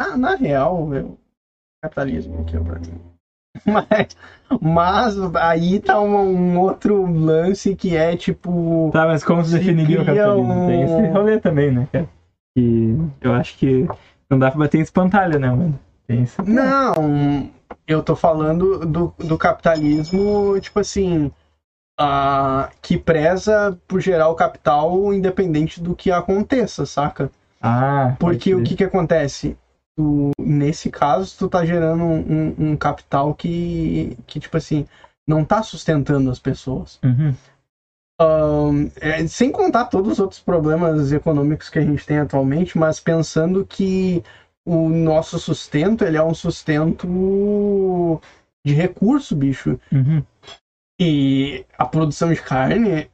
Ah, 0.00 0.16
na 0.16 0.36
real, 0.36 0.94
eu... 0.94 1.18
capitalismo 1.82 2.40
aqui 2.42 2.56
é 2.56 2.60
pra 2.60 2.78
mim. 2.78 3.00
Mas, 3.66 4.16
mas 4.60 5.34
aí 5.34 5.80
tá 5.80 5.98
um, 6.00 6.14
um 6.16 6.60
outro 6.60 7.10
lance 7.12 7.74
que 7.74 7.96
é 7.96 8.14
tipo. 8.14 8.88
Tá, 8.92 9.04
mas 9.04 9.24
como 9.24 9.44
se 9.44 9.58
definiria 9.58 10.00
o 10.00 10.04
capitalismo? 10.04 10.66
Tem 10.66 10.82
esse 10.82 10.94
um- 10.94 11.12
rolê 11.12 11.38
também, 11.40 11.72
né, 11.72 11.88
cara? 11.90 12.08
Que 12.58 12.96
eu 13.20 13.32
acho 13.34 13.56
que 13.56 13.86
não 14.28 14.38
dá 14.38 14.50
pra 14.50 14.60
bater 14.60 14.78
em 14.78 14.82
espantalho, 14.82 15.38
né, 15.38 15.48
mano? 15.50 15.78
Pensa. 16.06 16.42
Não, 16.42 17.50
eu 17.86 18.02
tô 18.02 18.16
falando 18.16 18.80
do, 18.86 19.14
do 19.18 19.38
capitalismo, 19.38 20.58
tipo 20.60 20.80
assim, 20.80 21.30
ah, 21.98 22.70
que 22.80 22.96
preza 22.98 23.78
por 23.86 24.00
gerar 24.00 24.28
o 24.28 24.34
capital 24.34 25.12
independente 25.12 25.82
do 25.82 25.94
que 25.94 26.10
aconteça, 26.10 26.86
saca? 26.86 27.30
Ah, 27.60 28.16
Porque 28.18 28.54
o 28.54 28.62
que 28.62 28.74
que 28.76 28.84
acontece? 28.84 29.56
Tu, 29.96 30.30
nesse 30.40 30.90
caso, 30.90 31.36
tu 31.38 31.48
tá 31.48 31.64
gerando 31.64 32.02
um, 32.04 32.18
um- 32.18 32.54
um 32.70 32.76
capital 32.76 33.34
que, 33.34 34.16
que, 34.26 34.38
tipo 34.40 34.56
assim, 34.56 34.86
não 35.26 35.44
tá 35.44 35.62
sustentando 35.62 36.30
as 36.30 36.38
pessoas. 36.38 36.98
Uhum. 37.04 37.34
Ahn, 38.20 38.88
é, 39.00 39.26
sem 39.28 39.50
contar 39.52 39.84
todos 39.86 40.12
os 40.14 40.18
outros 40.18 40.40
problemas 40.40 41.12
econômicos 41.12 41.68
que 41.70 41.78
a 41.78 41.82
gente 41.84 42.04
tem 42.04 42.18
atualmente, 42.18 42.76
mas 42.76 42.98
pensando 42.98 43.64
que 43.64 44.22
o 44.66 44.88
nosso 44.88 45.38
sustento, 45.38 46.04
ele 46.04 46.16
é 46.16 46.22
um 46.22 46.34
sustento 46.34 48.20
de 48.66 48.74
recurso, 48.74 49.34
bicho. 49.36 49.78
Uhum. 49.92 50.22
E 51.00 51.64
a 51.78 51.84
produção 51.86 52.32
de 52.32 52.42
carne, 52.42 53.08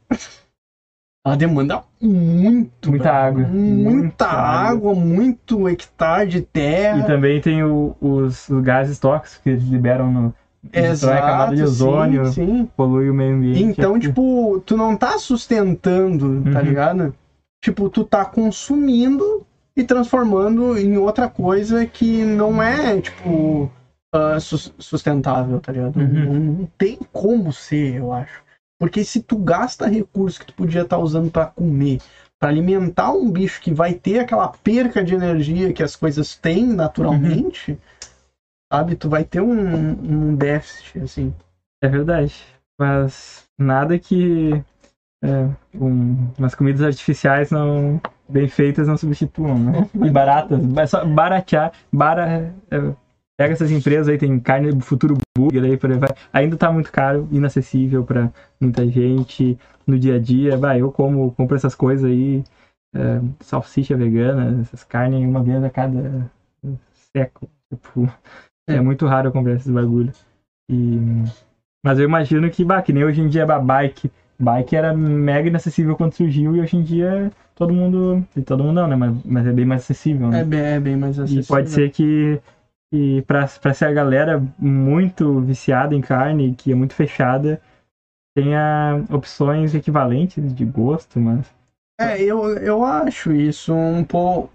ela 1.24 1.36
demanda 1.36 1.84
muito. 2.00 2.90
Muita 2.90 3.10
água. 3.12 3.42
Muita, 3.46 3.90
Muita 3.90 4.26
água. 4.26 4.70
água, 4.70 4.94
muito 4.94 5.68
hectare 5.68 6.28
de 6.30 6.40
terra. 6.40 7.00
E 7.00 7.06
também 7.06 7.40
tem 7.40 7.62
o- 7.62 7.94
os, 8.00 8.48
os 8.48 8.62
gases 8.62 8.98
tóxicos 8.98 9.38
que 9.42 9.50
eles 9.50 9.64
liberam 9.64 10.10
no. 10.10 10.34
Destrói 10.70 11.18
a 11.18 11.20
camada 11.20 11.54
de 11.56 11.62
ozônio, 11.62 12.26
sim, 12.26 12.32
sim. 12.32 12.68
polui 12.76 13.08
o 13.10 13.14
meio 13.14 13.36
ambiente. 13.36 13.62
Então, 13.62 13.94
aqui. 13.94 14.08
tipo, 14.08 14.60
tu 14.64 14.76
não 14.76 14.96
tá 14.96 15.18
sustentando, 15.18 16.42
tá 16.52 16.58
Uhum. 16.60 16.64
ligado? 16.64 17.14
Tipo, 17.62 17.88
tu 17.88 18.04
tá 18.04 18.24
consumindo 18.24 19.42
e 19.76 19.82
transformando 19.82 20.76
em 20.78 20.96
outra 20.96 21.28
coisa 21.28 21.84
que 21.86 22.24
não 22.24 22.62
é, 22.62 23.00
tipo, 23.00 23.70
sus- 24.40 24.72
sustentável, 24.78 25.60
tá 25.60 25.72
ligado? 25.72 25.96
Uhum. 25.98 26.06
Não, 26.08 26.32
não 26.34 26.68
tem 26.78 26.98
como 27.12 27.52
ser, 27.52 27.96
eu 27.96 28.12
acho. 28.12 28.42
Porque 28.78 29.02
se 29.04 29.20
tu 29.20 29.36
gasta 29.36 29.86
recursos 29.86 30.38
que 30.38 30.46
tu 30.46 30.54
podia 30.54 30.82
estar 30.82 30.98
usando 30.98 31.30
pra 31.30 31.46
comer, 31.46 31.98
pra 32.38 32.48
alimentar 32.48 33.12
um 33.12 33.30
bicho 33.30 33.60
que 33.60 33.72
vai 33.72 33.94
ter 33.94 34.18
aquela 34.18 34.48
perca 34.48 35.02
de 35.02 35.14
energia 35.14 35.72
que 35.72 35.82
as 35.82 35.96
coisas 35.96 36.36
têm 36.36 36.66
naturalmente, 36.66 37.72
Uhum. 37.72 37.76
Sabe? 38.74 38.96
Tu 38.96 39.08
vai 39.08 39.24
ter 39.24 39.40
um, 39.40 39.52
um 39.52 40.34
déficit, 40.34 40.98
assim. 40.98 41.34
É 41.82 41.88
verdade. 41.88 42.34
Mas 42.78 43.44
nada 43.56 43.98
que 43.98 44.52
é, 45.22 45.48
um, 45.74 46.32
umas 46.36 46.54
comidas 46.54 46.82
artificiais 46.82 47.50
não 47.50 48.00
bem 48.28 48.48
feitas 48.48 48.88
não 48.88 48.96
substituam, 48.96 49.58
né? 49.58 49.88
E 50.04 50.10
baratas. 50.10 50.58
É 50.76 50.86
só 50.86 51.04
baratear. 51.04 51.72
Bara, 51.92 52.52
é, 52.70 52.80
pega 53.36 53.52
essas 53.52 53.70
empresas 53.70 54.08
aí, 54.08 54.18
tem 54.18 54.40
carne 54.40 54.72
do 54.72 54.80
futuro 54.80 55.16
burger 55.38 55.62
aí, 55.62 55.76
por 55.76 55.92
aí 55.92 55.98
vai. 55.98 56.10
Ainda 56.32 56.56
tá 56.56 56.72
muito 56.72 56.90
caro, 56.90 57.28
inacessível 57.30 58.02
pra 58.02 58.32
muita 58.60 58.86
gente 58.88 59.56
no 59.86 59.96
dia 59.98 60.16
a 60.16 60.18
dia. 60.18 60.56
Vai, 60.56 60.80
eu 60.80 60.90
como, 60.90 61.30
compro 61.32 61.54
essas 61.54 61.76
coisas 61.76 62.10
aí, 62.10 62.42
é, 62.92 63.20
salsicha 63.40 63.96
vegana, 63.96 64.62
essas 64.62 64.82
carnes 64.82 65.24
uma 65.24 65.44
vez 65.44 65.62
a 65.62 65.70
cada 65.70 66.28
século. 67.12 67.48
Tipo, 67.70 68.12
é 68.68 68.74
É. 68.74 68.80
muito 68.80 69.06
raro 69.06 69.28
eu 69.28 69.32
comprar 69.32 69.54
esses 69.54 69.70
bagulho. 69.70 70.12
E 70.70 70.98
mas 71.84 71.98
eu 71.98 72.04
imagino 72.04 72.50
que, 72.50 72.64
bah, 72.64 72.80
que 72.80 72.92
nem 72.92 73.04
hoje 73.04 73.20
em 73.20 73.28
dia 73.28 73.42
a 73.44 73.58
bike. 73.58 74.10
Bike 74.38 74.74
era 74.74 74.92
mega 74.92 75.48
inacessível 75.48 75.94
quando 75.94 76.14
surgiu 76.14 76.56
e 76.56 76.60
hoje 76.60 76.76
em 76.76 76.82
dia 76.82 77.30
todo 77.54 77.72
mundo. 77.72 78.24
e 78.34 78.42
Todo 78.42 78.64
mundo 78.64 78.76
não, 78.76 78.86
né? 78.86 78.96
Mas, 78.96 79.22
mas 79.24 79.46
é 79.46 79.52
bem 79.52 79.64
mais 79.64 79.82
acessível, 79.82 80.30
né? 80.30 80.40
É 80.40 80.44
bem, 80.44 80.60
é 80.60 80.80
bem 80.80 80.96
mais 80.96 81.18
e 81.18 81.20
acessível. 81.20 81.44
pode 81.46 81.68
ser 81.68 81.90
que, 81.90 82.40
que 82.90 83.22
pra, 83.26 83.46
pra 83.60 83.72
ser 83.74 83.84
a 83.84 83.92
galera 83.92 84.42
muito 84.58 85.40
viciada 85.40 85.94
em 85.94 86.00
carne, 86.00 86.54
que 86.54 86.72
é 86.72 86.74
muito 86.74 86.94
fechada, 86.94 87.60
tenha 88.34 89.04
opções 89.10 89.74
equivalentes 89.74 90.54
de 90.54 90.64
gosto, 90.64 91.20
mas. 91.20 91.52
É, 92.00 92.20
eu, 92.20 92.56
eu 92.56 92.82
acho 92.82 93.30
isso 93.30 93.72
um 93.72 94.02
pouco 94.02 94.50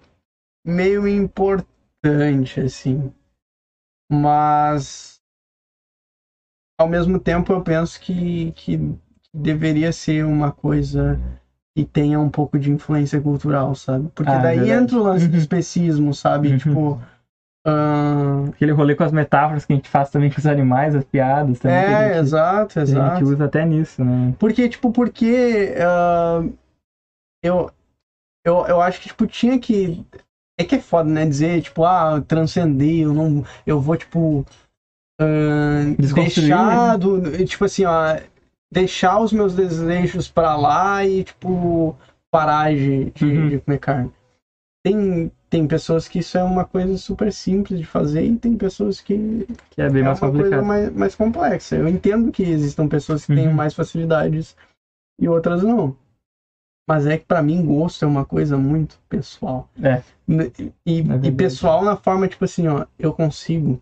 meio 0.66 1.08
importante, 1.08 2.60
assim. 2.60 3.10
Mas 4.12 5.20
ao 6.80 6.88
mesmo 6.88 7.20
tempo 7.20 7.52
eu 7.52 7.62
penso 7.62 8.00
que, 8.00 8.52
que 8.54 8.80
deveria 9.34 9.92
ser 9.92 10.26
uma 10.26 10.52
coisa 10.52 11.20
que 11.76 11.84
tenha 11.86 12.20
um 12.20 12.30
pouco 12.30 12.58
de 12.58 12.72
influência 12.72 13.22
cultural, 13.22 13.76
sabe? 13.76 14.10
Porque 14.16 14.32
Ah, 14.32 14.40
daí 14.40 14.58
verdade. 14.58 14.72
entra 14.84 14.98
o 14.98 15.04
lance 15.04 15.28
do 15.28 15.34
Uhum. 15.34 15.40
especismo, 15.40 16.14
sabe? 16.14 16.50
Uhum. 16.50 16.58
Tipo. 16.58 17.02
ahn, 17.66 18.48
Aquele 18.50 18.72
rolê 18.72 18.96
com 18.96 19.04
as 19.04 19.12
metáforas 19.12 19.66
que 19.66 19.74
a 19.74 19.76
gente 19.76 19.90
faz 19.90 20.10
também 20.10 20.30
com 20.30 20.38
os 20.40 20.46
animais, 20.46 20.96
as 20.96 21.04
piadas 21.04 21.60
também. 21.60 21.80
é, 21.82 22.14
gente, 22.14 22.20
exato, 22.20 22.74
que 22.74 22.80
a 22.80 22.84
exato. 22.84 23.16
gente 23.20 23.24
usa 23.34 23.46
até 23.46 23.66
nisso, 23.66 24.04
né? 24.04 24.34
Porque, 24.40 24.68
tipo, 24.68 24.92
porque 24.92 25.76
ah, 25.80 26.42
eu, 27.44 27.70
eu, 28.46 28.66
eu 28.68 28.82
acho 28.82 29.00
que, 29.02 29.08
tipo, 29.08 29.26
tinha 29.28 29.60
que. 29.60 30.04
É 30.60 30.64
que 30.66 30.76
é 30.76 30.80
foda, 30.80 31.08
né? 31.10 31.26
Dizer, 31.26 31.62
tipo, 31.62 31.86
ah, 31.86 32.22
transcender, 32.28 33.04
eu 33.04 33.14
não. 33.14 33.44
Eu 33.66 33.80
vou, 33.80 33.96
tipo. 33.96 34.44
deixar 36.14 36.98
do. 36.98 37.46
Tipo 37.46 37.64
assim, 37.66 37.86
ó. 37.86 38.18
Deixar 38.72 39.20
os 39.20 39.32
meus 39.32 39.56
desejos 39.56 40.28
pra 40.28 40.56
lá 40.56 41.04
e, 41.04 41.24
tipo, 41.24 41.96
parar 42.32 42.72
de, 42.72 43.06
de, 43.10 43.26
Uhum. 43.26 43.50
de 43.50 43.60
comer 43.60 43.78
carne. 43.80 44.12
Tem, 44.86 45.32
tem 45.50 45.66
pessoas 45.66 46.08
que 46.08 46.20
isso 46.20 46.38
é 46.38 46.44
uma 46.44 46.64
coisa 46.64 46.96
super 46.98 47.32
simples 47.32 47.80
de 47.80 47.86
fazer 47.86 48.24
e 48.24 48.38
tem 48.38 48.56
pessoas 48.56 49.02
que 49.02 49.46
Que 49.72 49.82
é 49.82 49.90
bem 49.90 50.02
é 50.04 50.06
mais 50.06 50.22
uma 50.22 50.32
coisa 50.32 50.62
mais, 50.62 50.94
mais 50.94 51.16
complexa. 51.16 51.76
Eu 51.76 51.88
entendo 51.88 52.32
que 52.32 52.44
existam 52.44 52.88
pessoas 52.88 53.26
que 53.26 53.34
têm 53.34 53.48
Uhum. 53.48 53.54
mais 53.56 53.74
facilidades 53.74 54.56
e 55.20 55.28
outras 55.28 55.64
não. 55.64 55.96
Mas 56.90 57.06
é 57.06 57.20
que 57.20 57.26
pra 57.26 57.40
mim 57.40 57.64
gosto 57.64 58.04
é 58.04 58.08
uma 58.08 58.26
coisa 58.26 58.58
muito 58.58 59.00
pessoal. 59.08 59.70
É. 59.80 60.02
E, 60.28 60.72
e 60.98 61.02
verdade. 61.04 61.32
pessoal 61.32 61.84
na 61.84 61.96
forma, 61.96 62.28
tipo 62.28 62.44
assim, 62.44 62.68
ó, 62.68 62.84
eu 62.98 63.14
consigo 63.14 63.80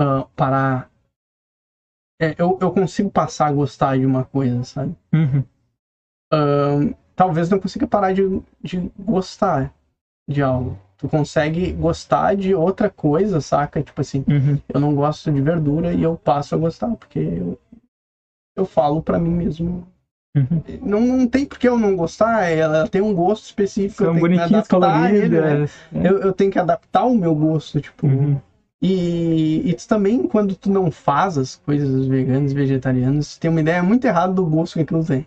ah, 0.00 0.26
parar. 0.34 0.90
é, 2.20 2.34
eu, 2.36 2.58
eu 2.60 2.72
consigo 2.72 3.08
passar 3.08 3.46
a 3.46 3.52
gostar 3.52 3.96
de 3.96 4.04
uma 4.04 4.24
coisa, 4.24 4.64
sabe? 4.64 4.96
Uhum. 5.14 5.44
Ahn, 6.32 6.94
talvez 7.14 7.48
não 7.48 7.60
consiga 7.60 7.86
parar 7.86 8.10
de, 8.12 8.22
de 8.60 8.90
gostar 8.98 9.72
de 10.28 10.42
algo. 10.42 10.76
Tu 10.96 11.08
consegue 11.08 11.70
gostar 11.70 12.34
de 12.34 12.52
outra 12.52 12.90
coisa, 12.90 13.40
saca? 13.40 13.80
Tipo 13.80 14.00
assim, 14.00 14.24
Uhum. 14.26 14.58
eu 14.74 14.80
não 14.80 14.92
gosto 14.92 15.30
de 15.30 15.40
verdura 15.40 15.92
e 15.92 16.02
eu 16.02 16.16
passo 16.16 16.56
a 16.56 16.58
gostar, 16.58 16.96
porque 16.96 17.20
eu, 17.20 17.56
eu 18.56 18.64
falo 18.64 19.00
pra 19.00 19.20
mim 19.20 19.30
mesmo. 19.30 19.86
Uhum. 20.36 20.62
Não, 20.82 21.00
não 21.00 21.26
tem 21.28 21.46
por 21.46 21.58
que 21.58 21.68
eu 21.68 21.78
não 21.78 21.94
gostar, 21.94 22.48
ela 22.50 22.88
tem 22.88 23.00
um 23.00 23.14
gosto 23.14 23.44
específico. 23.44 24.02
eu 24.02 24.06
São 24.06 24.14
tenho 24.14 24.24
que 24.24 24.30
me 24.30 24.36
bonitinhas, 24.36 24.66
adaptar 24.66 25.04
a 25.04 25.12
ele, 25.12 25.28
né? 25.28 25.40
coloridas. 25.40 25.70
né? 25.92 26.08
eu, 26.10 26.18
eu 26.18 26.32
tenho 26.32 26.50
que 26.50 26.58
adaptar 26.58 27.04
o 27.04 27.14
meu 27.14 27.34
gosto, 27.34 27.80
tipo. 27.80 28.06
Uhum. 28.06 28.40
E, 28.82 29.70
e 29.70 29.74
tu 29.74 29.86
também, 29.86 30.26
quando 30.26 30.54
tu 30.56 30.70
não 30.70 30.90
faz 30.90 31.38
as 31.38 31.56
coisas 31.56 32.06
veganas 32.06 32.52
e 32.52 32.54
vegetarianas, 32.54 33.36
tu 33.36 33.40
tem 33.40 33.50
uma 33.50 33.60
ideia 33.60 33.82
muito 33.82 34.04
errada 34.04 34.32
do 34.32 34.44
gosto 34.44 34.74
que 34.74 34.80
aquilo 34.80 35.04
tem. 35.04 35.26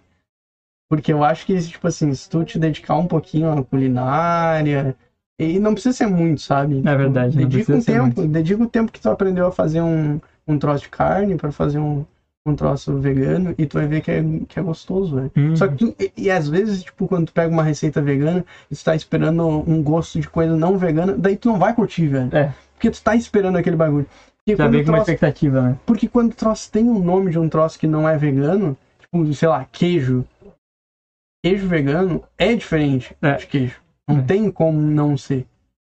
Porque 0.90 1.12
eu 1.12 1.24
acho 1.24 1.46
que, 1.46 1.60
tipo 1.62 1.88
assim, 1.88 2.14
se 2.14 2.30
tu 2.30 2.44
te 2.44 2.60
dedicar 2.60 2.96
um 2.96 3.08
pouquinho 3.08 3.52
à 3.52 3.64
culinária, 3.64 4.96
e 5.40 5.60
não 5.60 5.74
precisa 5.74 5.96
ser 5.96 6.08
muito, 6.08 6.42
sabe? 6.42 6.82
É 6.86 6.96
verdade, 6.96 7.36
não 7.36 7.48
dedica 7.48 7.76
um 7.76 7.82
tempo, 7.82 8.22
muito. 8.22 8.28
dedica 8.28 8.64
o 8.64 8.70
tempo 8.70 8.92
que 8.92 9.00
tu 9.00 9.10
aprendeu 9.10 9.48
a 9.48 9.52
fazer 9.52 9.82
um, 9.82 10.20
um 10.48 10.60
troço 10.60 10.84
de 10.84 10.90
carne 10.90 11.36
para 11.36 11.52
fazer 11.52 11.80
um, 11.80 12.06
um 12.50 12.56
troço 12.56 12.98
vegano 13.00 13.54
e 13.58 13.66
tu 13.66 13.78
vai 13.78 13.88
ver 13.88 14.02
que 14.02 14.12
é, 14.12 14.24
que 14.48 14.60
é 14.60 14.62
gostoso, 14.62 15.16
velho. 15.16 15.32
Uhum. 15.36 15.56
Só 15.56 15.68
que 15.68 15.76
tu, 15.76 15.96
e, 16.00 16.12
e 16.18 16.32
às 16.32 16.48
vezes, 16.50 16.84
tipo, 16.84 17.08
quando 17.08 17.28
tu 17.28 17.34
pega 17.34 17.52
uma 17.52 17.64
receita 17.64 18.02
vegana 18.02 18.46
e 18.70 18.76
tu 18.76 18.84
tá 18.84 18.96
esperando 18.96 19.48
um 19.48 19.82
gosto 19.84 20.20
de 20.20 20.30
coisa 20.30 20.56
não 20.56 20.78
vegana, 20.78 21.14
daí 21.18 21.36
tu 21.38 21.50
não 21.50 21.60
vai 21.60 21.74
curtir, 21.74 22.08
velho. 22.08 22.36
É. 22.36 22.54
Porque 22.74 22.92
tu 22.92 23.02
tá 23.02 23.16
esperando 23.16 23.58
aquele 23.58 23.76
bagulho. 23.76 24.06
Porque 24.38 24.56
Já 24.56 24.64
quando, 24.66 24.72
vem 24.74 24.82
o 24.82 24.86
com 24.86 24.92
uma 24.92 25.00
expectativa, 25.00 25.62
né? 25.62 25.78
porque 25.86 26.08
quando 26.08 26.32
o 26.32 26.36
troço 26.36 26.72
tem 26.72 26.88
um 26.90 27.00
nome 27.00 27.32
de 27.32 27.40
um 27.40 27.50
troço 27.50 27.78
que 27.78 27.88
não 27.88 28.08
é 28.08 28.18
vegano, 28.18 28.78
tipo, 29.00 29.34
sei 29.34 29.48
lá, 29.50 29.66
queijo. 29.72 30.24
Queijo 31.44 31.68
vegano 31.68 32.24
é 32.38 32.56
diferente 32.56 33.16
É. 33.22 33.34
de 33.36 33.48
queijo. 33.48 33.76
Não 34.08 34.20
É. 34.20 34.22
tem 34.22 34.50
como 34.52 34.80
não 34.80 35.18
ser. 35.18 35.46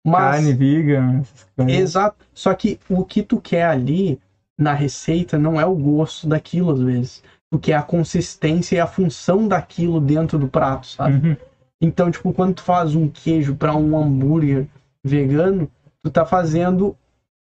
Mas, 0.06 0.36
Carne, 0.38 0.54
vegan, 0.54 1.20
essas 1.20 1.48
coisas. 1.56 1.74
exato. 1.80 2.26
Só 2.34 2.54
que 2.54 2.80
o 2.90 3.04
que 3.04 3.22
tu 3.22 3.40
quer 3.40 3.66
ali 3.66 4.20
na 4.60 4.74
receita 4.74 5.38
não 5.38 5.60
é 5.60 5.66
o 5.66 5.74
gosto 5.74 6.28
daquilo, 6.28 6.72
às 6.72 6.82
vezes. 6.82 7.24
Tu 7.50 7.58
quer 7.58 7.76
a 7.76 7.82
consistência 7.82 8.76
e 8.76 8.80
a 8.80 8.86
função 8.86 9.48
daquilo 9.48 10.00
dentro 10.00 10.38
do 10.38 10.48
prato, 10.48 10.86
sabe? 10.86 11.30
Uhum. 11.30 11.38
Então, 11.82 12.12
tipo, 12.12 12.34
quando 12.34 12.56
tu 12.56 12.62
faz 12.62 12.94
um 12.94 13.08
queijo 13.08 13.56
para 13.56 13.74
um 13.74 13.98
hambúrguer 13.98 14.68
vegano, 15.04 15.70
tu 16.04 16.12
tá 16.12 16.26
fazendo 16.26 16.94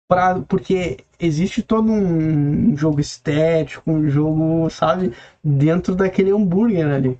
pra, 0.10 0.40
porque 0.42 0.98
existe 1.20 1.62
todo 1.62 1.92
um 1.92 2.76
jogo 2.76 3.00
estético, 3.00 3.92
um 3.92 4.10
jogo, 4.10 4.70
sabe, 4.72 5.14
dentro 5.44 5.96
daquele 5.96 6.32
hambúrguer 6.32 6.88
ali. 6.88 7.18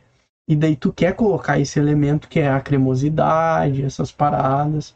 E 0.50 0.56
daí 0.56 0.76
tu 0.76 0.92
quer 0.92 1.14
colocar 1.14 1.60
esse 1.60 1.80
elemento 1.80 2.28
que 2.28 2.40
é 2.40 2.50
a 2.50 2.60
cremosidade, 2.60 3.84
essas 3.84 4.12
paradas. 4.12 4.94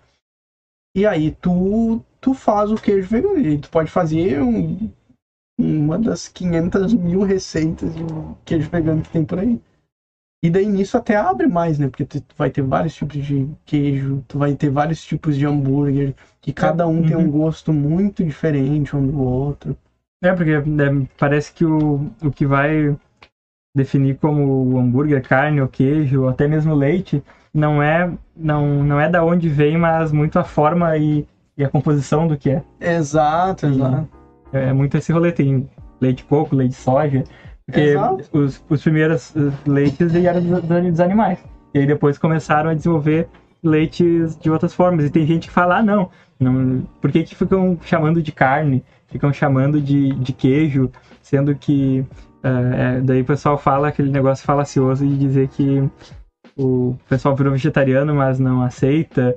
E 0.95 1.05
aí 1.05 1.31
tu, 1.31 2.01
tu 2.27 2.33
faz 2.33 2.69
o 2.69 2.75
queijo 2.75 3.07
vegano. 3.07 3.39
E 3.39 3.57
tu 3.57 3.69
pode 3.69 3.89
fazer 3.89 4.41
um- 4.41 4.89
uma 5.57 5.97
das 5.97 6.27
500 6.27 6.93
mil 6.93 7.21
receitas 7.21 7.95
de 7.95 8.03
queijo 8.43 8.69
vegano 8.69 9.01
que 9.01 9.09
tem 9.09 9.23
por 9.23 9.39
aí. 9.39 9.57
E 10.43 10.49
daí 10.49 10.67
nisso 10.67 10.97
até 10.97 11.15
abre 11.15 11.47
mais, 11.47 11.79
né? 11.79 11.87
Porque 11.87 12.03
tu 12.03 12.21
vai 12.37 12.49
ter 12.49 12.61
vários 12.61 12.93
tipos 12.93 13.25
de 13.25 13.47
queijo, 13.65 14.21
tu 14.27 14.37
vai 14.37 14.53
ter 14.53 14.69
vários 14.69 15.01
tipos 15.03 15.37
de 15.37 15.45
hambúrguer, 15.45 16.13
que 16.41 16.51
cada 16.51 16.85
um 16.85 17.01
tem 17.01 17.15
um 17.15 17.23
Uhum. 17.23 17.31
gosto 17.31 17.71
muito 17.71 18.23
diferente 18.23 18.93
um 18.95 19.07
do 19.07 19.19
outro. 19.19 19.75
É, 20.21 20.33
porque 20.33 20.51
é, 20.51 20.61
parece 21.17 21.53
que 21.53 21.63
o, 21.63 22.09
o 22.21 22.29
que 22.29 22.45
vai 22.45 22.95
definir 23.75 24.17
como 24.17 24.77
hambúrguer, 24.77 25.21
carne 25.21 25.61
ou 25.61 25.67
queijo, 25.67 26.23
ou 26.23 26.27
até 26.27 26.45
mesmo 26.45 26.73
leite, 26.75 27.23
não 27.53 27.81
é, 27.81 28.11
não, 28.35 28.83
não 28.83 28.99
é 28.99 29.07
da 29.07 29.23
onde 29.23 29.47
vem, 29.47 29.77
mas 29.77 30.11
muito 30.11 30.37
a 30.37 30.43
forma 30.43 30.95
e, 30.97 31.25
e 31.57 31.63
a 31.63 31.69
composição 31.69 32.27
do 32.27 32.37
que 32.37 32.51
é. 32.51 32.63
Exato, 32.79 33.65
exato. 33.65 34.07
É 34.53 34.71
muito 34.71 34.97
esse 34.97 35.11
rolê, 35.11 35.31
tem 35.31 35.69
leite 35.99 36.17
de 36.17 36.23
coco, 36.25 36.55
leite 36.55 36.71
de 36.71 36.77
soja, 36.77 37.23
porque 37.65 37.81
Exato. 37.81 38.23
os, 38.31 38.63
os 38.69 38.81
primeiros 38.81 39.33
leites 39.65 40.11
vieram 40.11 40.41
dos, 40.41 40.61
dos 40.61 40.99
animais. 40.99 41.43
E 41.73 41.79
aí 41.79 41.85
depois 41.85 42.17
começaram 42.17 42.69
a 42.69 42.73
desenvolver 42.73 43.27
leites 43.61 44.37
de 44.37 44.49
outras 44.49 44.73
formas. 44.73 45.05
E 45.05 45.09
tem 45.09 45.25
gente 45.25 45.47
que 45.47 45.53
fala, 45.53 45.79
ah, 45.79 45.83
não, 45.83 46.09
não 46.39 46.87
por 47.01 47.11
que, 47.11 47.23
que 47.23 47.35
ficam 47.35 47.77
chamando 47.83 48.21
de 48.21 48.31
carne? 48.31 48.85
Ficam 49.07 49.33
chamando 49.33 49.81
de, 49.81 50.13
de 50.13 50.33
queijo, 50.33 50.89
sendo 51.21 51.55
que 51.55 52.05
eh, 52.43 52.97
é, 52.97 53.01
daí 53.01 53.21
o 53.21 53.25
pessoal 53.25 53.57
fala 53.57 53.89
aquele 53.89 54.11
negócio 54.11 54.45
falacioso 54.45 55.05
de 55.05 55.17
dizer 55.17 55.47
que 55.49 55.89
o 56.57 56.95
pessoal 57.07 57.35
virou 57.35 57.51
vegetariano, 57.51 58.15
mas 58.15 58.39
não 58.39 58.61
aceita, 58.61 59.35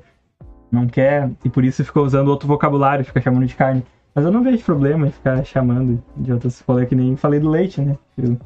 não 0.71 0.87
quer, 0.87 1.31
e 1.45 1.49
por 1.51 1.65
isso 1.65 1.85
ficou 1.85 2.05
usando 2.05 2.29
outro 2.29 2.47
vocabulário, 2.49 3.05
fica 3.05 3.21
chamando 3.21 3.47
de 3.47 3.55
carne. 3.55 3.83
Mas 4.15 4.25
eu 4.25 4.31
não 4.33 4.43
vejo 4.43 4.65
problema 4.65 5.07
em 5.07 5.11
ficar 5.11 5.45
chamando 5.45 6.03
de 6.17 6.33
outras 6.33 6.61
rolê 6.67 6.85
que 6.85 6.95
nem 6.97 7.17
falei 7.17 7.39
do 7.39 7.49
leite, 7.49 7.81
né? 7.81 7.97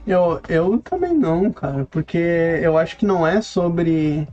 Eu- 0.07 0.41
Eu, 0.49 0.79
também 0.79 1.15
não, 1.15 1.51
cara, 1.51 1.87
porque 1.91 2.19
eu 2.19 2.77
acho 2.77 2.97
que 2.99 3.07
não 3.07 3.27
é 3.27 3.41
sobre. 3.41 4.29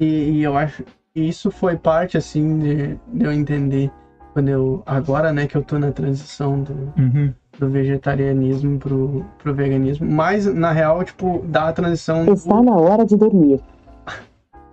E, 0.00 0.06
e 0.38 0.42
eu 0.42 0.56
acho. 0.56 0.82
e 1.14 1.28
Isso 1.28 1.50
foi 1.50 1.76
parte, 1.76 2.16
assim, 2.16 2.58
de, 2.58 2.96
de 3.12 3.24
eu 3.24 3.32
entender. 3.32 3.90
Quando 4.32 4.48
eu. 4.48 4.82
Agora, 4.86 5.32
né, 5.32 5.46
que 5.46 5.56
eu 5.56 5.62
tô 5.62 5.78
na 5.78 5.90
transição 5.92 6.60
do, 6.62 6.72
Uhum. 6.98 7.32
do 7.58 7.68
vegetarianismo 7.70 8.78
pro, 8.78 9.24
pro 9.38 9.54
veganismo. 9.54 10.06
Mas, 10.10 10.46
na 10.46 10.72
real, 10.72 11.02
tipo, 11.04 11.42
da 11.46 11.72
transição 11.72 12.24
Está 12.32 12.62
na 12.62 12.76
hora 12.76 13.04
de 13.04 13.16
dormir. 13.16 13.60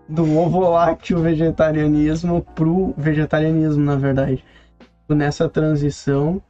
Do 0.07 0.37
ovo 0.37 0.59
lácteo 0.69 1.19
vegetarianismo 1.19 2.41
pro 2.55 2.93
vegetarianismo, 2.97 3.83
na 3.83 3.95
verdade. 3.95 4.43
Nessa 5.09 5.47
transição, 5.47 6.41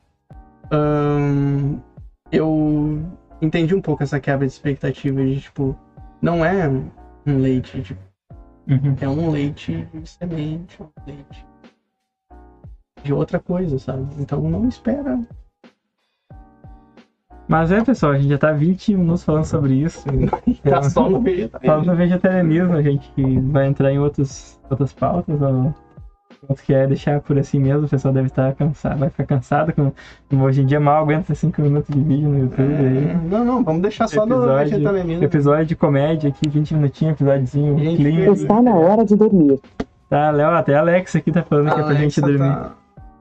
ahn, 0.71 1.77
eu 2.31 3.01
entendi 3.41 3.75
um 3.75 3.81
pouco 3.81 4.03
essa 4.03 4.19
quebra 4.19 4.47
de 4.47 4.53
expectativa 4.53 5.23
de, 5.23 5.41
tipo, 5.41 5.75
não 6.21 6.45
é 6.45 6.67
um 7.25 7.37
leite, 7.37 7.81
tipo, 7.81 8.01
Uhum. 8.65 8.95
é 9.01 9.09
um 9.09 9.29
leite 9.29 9.85
de 9.93 10.07
semente, 10.09 10.81
um 10.81 10.87
leite 11.05 11.45
de 13.03 13.11
outra 13.13 13.37
coisa, 13.39 13.77
sabe? 13.77 14.07
Então 14.17 14.41
não 14.49 14.67
espera. 14.67 15.19
Mas 17.47 17.71
é, 17.71 17.83
pessoal, 17.83 18.13
a 18.13 18.17
gente 18.17 18.29
já 18.29 18.37
tá 18.37 18.51
20 18.51 18.95
minutos 18.95 19.23
falando 19.23 19.45
sobre 19.45 19.73
isso. 19.75 20.03
Tá 20.63 20.81
só 20.83 21.09
no 21.09 21.21
Falando 21.21 21.23
vegetarianismo. 21.25 21.91
do 21.91 21.95
vegetarianismo, 21.97 22.73
a 22.73 22.81
gente 22.81 23.11
vai 23.51 23.67
entrar 23.67 23.91
em 23.91 23.99
outros, 23.99 24.57
outras 24.69 24.93
pautas, 24.93 25.41
ou 25.41 25.73
outro 26.47 26.63
que 26.65 26.73
é 26.73 26.87
deixar 26.87 27.19
por 27.21 27.37
assim 27.37 27.59
mesmo, 27.59 27.85
o 27.85 27.89
pessoal 27.89 28.13
deve 28.13 28.27
estar 28.27 28.53
cansado, 28.53 28.97
vai 28.99 29.09
ficar 29.09 29.25
cansado 29.25 29.73
com, 29.73 29.91
como 30.29 30.43
hoje 30.45 30.61
em 30.61 30.65
dia 30.65 30.79
mal 30.79 31.03
aguenta 31.03 31.35
5 31.35 31.61
minutos 31.61 31.93
de 31.93 32.01
vídeo 32.01 32.29
no 32.29 32.39
YouTube 32.39 32.73
É, 32.73 32.77
aí. 32.77 33.17
não, 33.29 33.43
não, 33.45 33.63
vamos 33.63 33.81
deixar 33.81 34.07
só 34.07 34.25
no 34.25 34.35
Episódio- 34.35 34.71
vegetarianismo. 34.71 35.23
Episódio 35.23 35.65
de 35.65 35.75
comédia 35.75 36.29
aqui, 36.29 36.47
20 36.49 36.73
minutinhos, 36.75 37.13
episódiozinho 37.15 37.77
Gente, 37.77 37.97
clean. 37.97 38.31
Está 38.33 38.61
na 38.61 38.75
hora 38.75 39.03
de 39.05 39.15
dormir. 39.17 39.59
Tá, 40.09 40.31
Léo, 40.31 40.51
até 40.51 40.75
a 40.75 40.79
Alexa 40.79 41.17
aqui 41.17 41.31
tá 41.31 41.43
falando 41.43 41.73
que 41.73 41.79
é 41.79 41.83
pra 41.83 41.93
gente 41.93 42.21
dormir. 42.21 42.39
tá- 42.39 42.71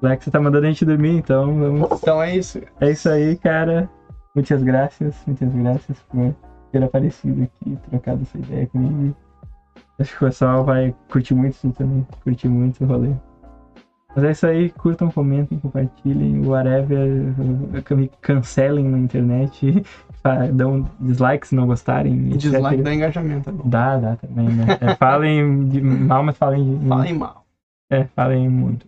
Alexa 0.02 0.30
tá 0.30 0.40
mandando 0.40 0.66
a 0.66 0.68
gente 0.68 0.84
dormir, 0.84 1.16
então 1.16 1.54
vamos. 1.58 1.88
Então 2.00 2.22
é 2.22 2.36
isso. 2.36 2.60
É 2.80 2.90
isso 2.90 3.08
aí, 3.08 3.36
cara. 3.36 3.88
Muitas 4.34 4.62
graças, 4.62 5.22
muitas 5.26 5.52
graças 5.54 5.98
por 6.10 6.34
ter 6.70 6.82
aparecido 6.82 7.42
aqui, 7.42 7.76
trocado 7.90 8.22
essa 8.22 8.38
ideia 8.38 8.66
comigo. 8.66 9.14
Acho 9.98 10.16
que 10.16 10.24
o 10.24 10.28
pessoal 10.28 10.64
vai 10.64 10.94
curtir 11.10 11.34
muito 11.34 11.54
isso 11.54 11.70
também, 11.72 12.06
curtir 12.24 12.48
muito 12.48 12.82
o 12.82 12.86
rolê. 12.86 13.10
Mas 14.14 14.24
é 14.24 14.30
isso 14.30 14.46
aí, 14.46 14.70
curtam, 14.70 15.10
comentem, 15.10 15.58
compartilhem, 15.58 16.46
whatever, 16.46 17.34
me 17.96 18.10
cancelem 18.20 18.86
na 18.88 18.98
internet, 18.98 19.82
dão 20.52 20.88
dislike 21.00 21.48
se 21.48 21.54
não 21.54 21.66
gostarem. 21.66 22.28
etc. 22.28 22.38
Dislike 22.38 22.82
dá 22.82 22.94
engajamento. 22.94 23.50
é. 23.50 23.52
Dá, 23.64 23.96
dá 23.98 24.16
também, 24.16 24.48
né? 24.48 24.66
É, 24.80 24.94
falem 24.96 25.68
de 25.68 25.80
mal, 25.80 26.22
mas 26.22 26.36
falem. 26.36 26.78
Falem 26.86 27.14
mal. 27.14 27.44
É, 27.90 28.04
falem 28.04 28.48
muito. 28.48 28.86